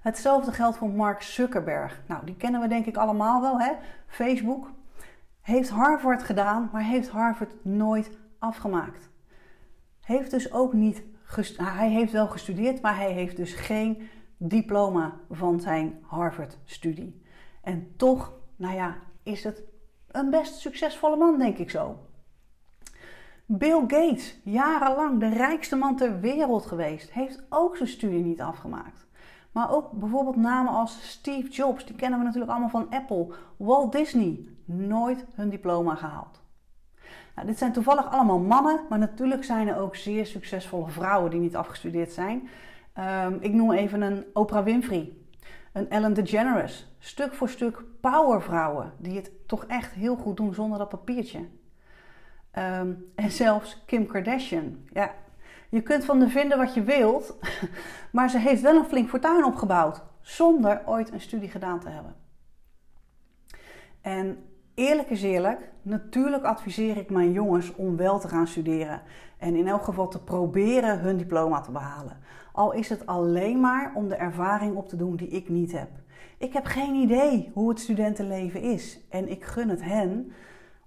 Hetzelfde 0.00 0.52
geldt 0.52 0.76
voor 0.76 0.90
Mark 0.90 1.22
Zuckerberg. 1.22 2.02
Nou, 2.06 2.24
die 2.24 2.36
kennen 2.36 2.60
we 2.60 2.68
denk 2.68 2.86
ik 2.86 2.96
allemaal 2.96 3.40
wel, 3.40 3.60
hè? 3.60 3.72
Facebook. 4.06 4.70
Heeft 5.40 5.70
Harvard 5.70 6.22
gedaan, 6.22 6.68
maar 6.72 6.82
heeft 6.82 7.08
Harvard 7.08 7.64
nooit 7.64 8.18
afgemaakt. 8.38 9.10
Heeft 10.00 10.30
dus 10.30 10.52
ook 10.52 10.72
niet, 10.72 11.02
hij 11.56 11.90
heeft 11.90 12.12
wel 12.12 12.28
gestudeerd, 12.28 12.80
maar 12.80 12.96
hij 12.96 13.12
heeft 13.12 13.36
dus 13.36 13.54
geen 13.54 14.08
diploma 14.36 15.20
van 15.30 15.60
zijn 15.60 15.98
Harvard-studie. 16.02 17.22
En 17.62 17.96
toch, 17.96 18.32
nou 18.56 18.74
ja, 18.74 18.96
is 19.22 19.44
het 19.44 19.62
een 20.10 20.30
best 20.30 20.54
succesvolle 20.54 21.16
man, 21.16 21.38
denk 21.38 21.58
ik 21.58 21.70
zo. 21.70 21.98
Bill 23.46 23.80
Gates, 23.80 24.40
jarenlang 24.44 25.20
de 25.20 25.28
rijkste 25.28 25.76
man 25.76 25.96
ter 25.96 26.20
wereld 26.20 26.66
geweest, 26.66 27.10
heeft 27.10 27.42
ook 27.48 27.76
zijn 27.76 27.88
studie 27.88 28.22
niet 28.24 28.40
afgemaakt. 28.40 29.06
Maar 29.52 29.70
ook 29.70 29.90
bijvoorbeeld 29.90 30.36
namen 30.36 30.72
als 30.72 31.10
Steve 31.10 31.48
Jobs, 31.48 31.86
die 31.86 31.96
kennen 31.96 32.18
we 32.18 32.24
natuurlijk 32.24 32.50
allemaal 32.50 32.68
van 32.68 32.90
Apple, 32.90 33.34
Walt 33.56 33.92
Disney, 33.92 34.48
nooit 34.64 35.24
hun 35.34 35.48
diploma 35.48 35.94
gehaald. 35.94 36.40
Nou, 37.34 37.46
dit 37.46 37.58
zijn 37.58 37.72
toevallig 37.72 38.10
allemaal 38.10 38.38
mannen, 38.38 38.80
maar 38.88 38.98
natuurlijk 38.98 39.44
zijn 39.44 39.68
er 39.68 39.78
ook 39.78 39.96
zeer 39.96 40.26
succesvolle 40.26 40.88
vrouwen 40.88 41.30
die 41.30 41.40
niet 41.40 41.56
afgestudeerd 41.56 42.12
zijn. 42.12 42.48
Um, 42.98 43.38
ik 43.40 43.52
noem 43.52 43.72
even 43.72 44.02
een 44.02 44.24
Oprah 44.32 44.64
Winfrey, 44.64 45.12
een 45.72 45.90
Ellen 45.90 46.14
DeGeneres. 46.14 46.94
Stuk 46.98 47.34
voor 47.34 47.48
stuk 47.48 47.84
powervrouwen 48.00 48.92
die 48.98 49.16
het 49.16 49.30
toch 49.46 49.64
echt 49.64 49.92
heel 49.92 50.16
goed 50.16 50.36
doen 50.36 50.54
zonder 50.54 50.78
dat 50.78 50.88
papiertje. 50.88 51.48
Um, 52.58 53.12
en 53.14 53.30
zelfs 53.30 53.82
Kim 53.86 54.06
Kardashian. 54.06 54.78
Ja, 54.92 55.14
je 55.68 55.82
kunt 55.82 56.04
van 56.04 56.18
de 56.18 56.28
vinden 56.28 56.58
wat 56.58 56.74
je 56.74 56.82
wilt, 56.82 57.38
maar 58.12 58.30
ze 58.30 58.38
heeft 58.38 58.62
wel 58.62 58.76
een 58.76 58.84
flink 58.84 59.08
fortuin 59.08 59.44
opgebouwd 59.44 60.02
zonder 60.20 60.82
ooit 60.86 61.12
een 61.12 61.20
studie 61.20 61.48
gedaan 61.48 61.80
te 61.80 61.88
hebben. 61.88 62.14
En 64.00 64.38
eerlijk 64.74 65.10
is 65.10 65.22
eerlijk, 65.22 65.70
natuurlijk 65.82 66.44
adviseer 66.44 66.96
ik 66.96 67.10
mijn 67.10 67.32
jongens 67.32 67.74
om 67.74 67.96
wel 67.96 68.18
te 68.18 68.28
gaan 68.28 68.46
studeren 68.46 69.02
en 69.38 69.54
in 69.54 69.68
elk 69.68 69.82
geval 69.84 70.08
te 70.08 70.22
proberen 70.22 70.98
hun 70.98 71.16
diploma 71.16 71.60
te 71.60 71.70
behalen. 71.70 72.18
Al 72.52 72.72
is 72.72 72.88
het 72.88 73.06
alleen 73.06 73.60
maar 73.60 73.92
om 73.94 74.08
de 74.08 74.14
ervaring 74.14 74.76
op 74.76 74.88
te 74.88 74.96
doen 74.96 75.16
die 75.16 75.28
ik 75.28 75.48
niet 75.48 75.72
heb. 75.72 75.90
Ik 76.38 76.52
heb 76.52 76.64
geen 76.64 76.94
idee 76.94 77.50
hoe 77.54 77.68
het 77.68 77.80
studentenleven 77.80 78.60
is 78.60 79.00
en 79.10 79.30
ik 79.30 79.44
gun 79.44 79.68
het 79.68 79.82
hen 79.82 80.32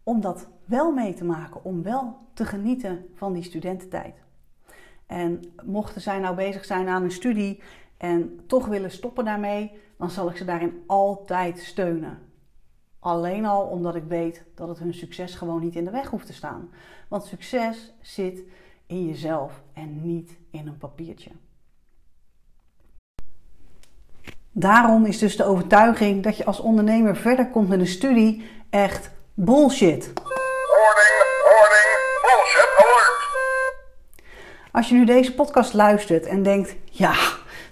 om 0.03 0.21
dat 0.21 0.47
wel 0.65 0.91
mee 0.91 1.13
te 1.13 1.23
maken, 1.23 1.63
om 1.63 1.83
wel 1.83 2.17
te 2.33 2.45
genieten 2.45 3.05
van 3.13 3.33
die 3.33 3.43
studententijd. 3.43 4.15
En 5.05 5.41
mochten 5.63 6.01
zij 6.01 6.19
nou 6.19 6.35
bezig 6.35 6.65
zijn 6.65 6.87
aan 6.87 7.03
een 7.03 7.11
studie 7.11 7.61
en 7.97 8.39
toch 8.47 8.65
willen 8.65 8.91
stoppen 8.91 9.25
daarmee, 9.25 9.71
dan 9.97 10.09
zal 10.09 10.29
ik 10.29 10.37
ze 10.37 10.45
daarin 10.45 10.83
altijd 10.85 11.59
steunen. 11.59 12.19
Alleen 12.99 13.45
al 13.45 13.61
omdat 13.61 13.95
ik 13.95 14.03
weet 14.07 14.43
dat 14.55 14.67
het 14.67 14.79
hun 14.79 14.93
succes 14.93 15.35
gewoon 15.35 15.61
niet 15.61 15.75
in 15.75 15.85
de 15.85 15.91
weg 15.91 16.09
hoeft 16.09 16.25
te 16.25 16.33
staan. 16.33 16.69
Want 17.07 17.23
succes 17.23 17.93
zit 18.01 18.43
in 18.85 19.05
jezelf 19.05 19.63
en 19.73 20.01
niet 20.01 20.37
in 20.51 20.67
een 20.67 20.77
papiertje. 20.77 21.31
Daarom 24.51 25.05
is 25.05 25.17
dus 25.17 25.37
de 25.37 25.45
overtuiging 25.45 26.23
dat 26.23 26.37
je 26.37 26.45
als 26.45 26.59
ondernemer 26.59 27.15
verder 27.15 27.49
komt 27.49 27.67
met 27.67 27.79
een 27.79 27.87
studie 27.87 28.43
echt 28.69 29.11
bullshit. 29.33 30.13
Als 34.75 34.89
je 34.89 34.95
nu 34.95 35.05
deze 35.05 35.33
podcast 35.33 35.73
luistert 35.73 36.25
en 36.25 36.43
denkt: 36.43 36.75
ja, 36.89 37.13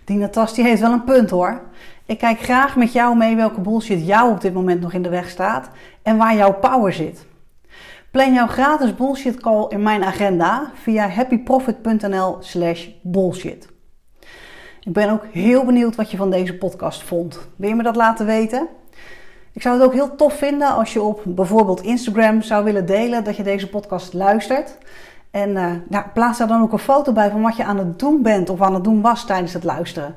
die 0.04 0.18
Natas 0.18 0.56
heeft 0.56 0.82
wel 0.82 0.92
een 0.92 1.04
punt 1.04 1.30
hoor. 1.30 1.62
Ik 2.06 2.18
kijk 2.18 2.40
graag 2.40 2.76
met 2.76 2.94
jou 2.94 3.18
mee 3.18 3.36
welke 3.36 3.62
bullshit 3.62 4.06
jou 4.06 4.32
op 4.32 4.42
dit 4.42 4.54
moment 4.54 4.82
nog 4.82 4.94
in 4.94 5.02
de 5.02 5.10
weg 5.10 5.30
staat 5.30 5.70
en 6.02 6.18
waar 6.18 6.36
jouw 6.36 6.54
power 6.54 6.94
zit. 6.94 7.26
Plan 8.12 8.34
jouw 8.34 8.48
gratis 8.48 8.96
bullshit 8.96 9.42
call 9.42 9.66
in 9.70 9.84
mijn 9.84 10.04
agenda 10.04 10.72
via 10.74 11.10
happyprofit.nl/slash 11.10 12.88
bullshit. 13.02 13.68
Ik 14.82 14.94
ben 14.94 15.10
ook 15.10 15.26
heel 15.32 15.66
benieuwd 15.66 15.96
wat 15.96 16.12
je 16.12 16.18
van 16.18 16.32
deze 16.32 16.58
podcast 16.58 17.04
vond. 17.04 17.40
Wil 17.56 17.70
je 17.70 17.76
me 17.76 17.84
dat 17.84 17.96
laten 17.96 18.26
weten? 18.26 18.68
Ik 19.54 19.62
zou 19.62 19.76
het 19.76 19.86
ook 19.86 19.94
heel 19.94 20.16
tof 20.16 20.34
vinden 20.34 20.68
als 20.68 20.94
je 20.94 21.02
op 21.02 21.22
bijvoorbeeld 21.26 21.82
Instagram 21.82 22.42
zou 22.42 22.64
willen 22.64 22.86
delen 22.86 23.24
dat 23.24 23.36
je 23.36 23.44
deze 23.44 23.70
podcast 23.70 24.14
luistert. 24.14 24.78
En 25.34 25.50
uh, 25.90 26.00
plaats 26.14 26.38
daar 26.38 26.48
dan 26.48 26.62
ook 26.62 26.72
een 26.72 26.80
foto 26.80 27.12
bij 27.12 27.32
van 27.32 27.42
wat 27.42 27.56
je 27.56 27.64
aan 27.64 27.78
het 27.78 28.00
doen 28.00 28.22
bent 28.22 28.50
of 28.50 28.62
aan 28.62 28.74
het 28.74 28.84
doen 28.84 29.02
was 29.02 29.26
tijdens 29.26 29.54
het 29.54 29.64
luisteren. 29.64 30.16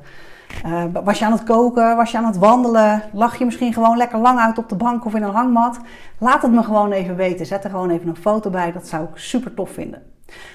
Uh, 0.66 0.84
was 1.04 1.18
je 1.18 1.24
aan 1.24 1.32
het 1.32 1.42
koken? 1.42 1.96
Was 1.96 2.10
je 2.10 2.18
aan 2.18 2.24
het 2.24 2.38
wandelen? 2.38 3.02
Lag 3.12 3.38
je 3.38 3.44
misschien 3.44 3.72
gewoon 3.72 3.96
lekker 3.96 4.18
lang 4.18 4.38
uit 4.38 4.58
op 4.58 4.68
de 4.68 4.74
bank 4.74 5.04
of 5.04 5.14
in 5.14 5.22
een 5.22 5.34
hangmat? 5.34 5.78
Laat 6.18 6.42
het 6.42 6.52
me 6.52 6.62
gewoon 6.62 6.92
even 6.92 7.16
weten. 7.16 7.46
Zet 7.46 7.64
er 7.64 7.70
gewoon 7.70 7.90
even 7.90 8.08
een 8.08 8.16
foto 8.16 8.50
bij. 8.50 8.72
Dat 8.72 8.88
zou 8.88 9.04
ik 9.04 9.10
super 9.14 9.54
tof 9.54 9.70
vinden. 9.70 10.02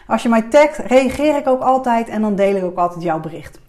Als 0.08 0.24
je 0.24 0.30
mij 0.30 0.42
tagt, 0.42 0.78
reageer 0.78 1.36
ik 1.36 1.48
ook 1.48 1.62
altijd 1.62 2.10
en 2.10 2.22
dan 2.22 2.36
deel 2.36 2.56
ik 2.56 2.64
ook 2.64 2.78
altijd 2.78 3.04
jouw 3.04 3.20
bericht. 3.20 3.60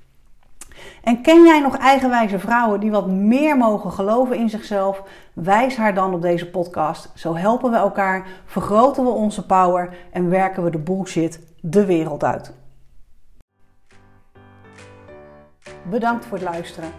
En 1.02 1.20
ken 1.22 1.44
jij 1.44 1.60
nog 1.60 1.76
eigenwijze 1.76 2.38
vrouwen 2.38 2.80
die 2.80 2.90
wat 2.90 3.06
meer 3.06 3.56
mogen 3.56 3.92
geloven 3.92 4.36
in 4.36 4.50
zichzelf? 4.50 5.02
Wijs 5.32 5.76
haar 5.76 5.94
dan 5.94 6.14
op 6.14 6.22
deze 6.22 6.50
podcast. 6.50 7.10
Zo 7.14 7.36
helpen 7.36 7.70
we 7.70 7.76
elkaar, 7.76 8.26
vergroten 8.44 9.04
we 9.04 9.10
onze 9.10 9.46
power 9.46 9.96
en 10.12 10.30
werken 10.30 10.64
we 10.64 10.70
de 10.70 10.78
bullshit 10.78 11.40
de 11.60 11.84
wereld 11.84 12.24
uit. 12.24 12.54
Bedankt 15.90 16.26
voor 16.26 16.38
het 16.38 16.46
luisteren. 16.48 16.90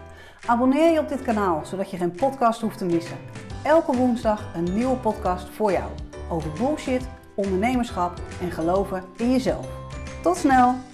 Abonneer 0.46 0.92
je 0.92 0.98
op 0.98 1.08
dit 1.08 1.22
kanaal, 1.22 1.60
zodat 1.64 1.90
je 1.90 1.96
geen 1.96 2.12
podcast 2.12 2.60
hoeft 2.60 2.78
te 2.78 2.84
missen. 2.84 3.16
Elke 3.62 3.96
woensdag 3.96 4.54
een 4.54 4.74
nieuwe 4.74 4.96
podcast 4.96 5.48
voor 5.48 5.72
jou 5.72 5.90
over 6.30 6.50
bullshit, 6.52 7.08
ondernemerschap 7.34 8.12
en 8.40 8.50
geloven 8.50 9.02
in 9.16 9.30
jezelf. 9.30 9.66
Tot 10.22 10.36
snel! 10.36 10.93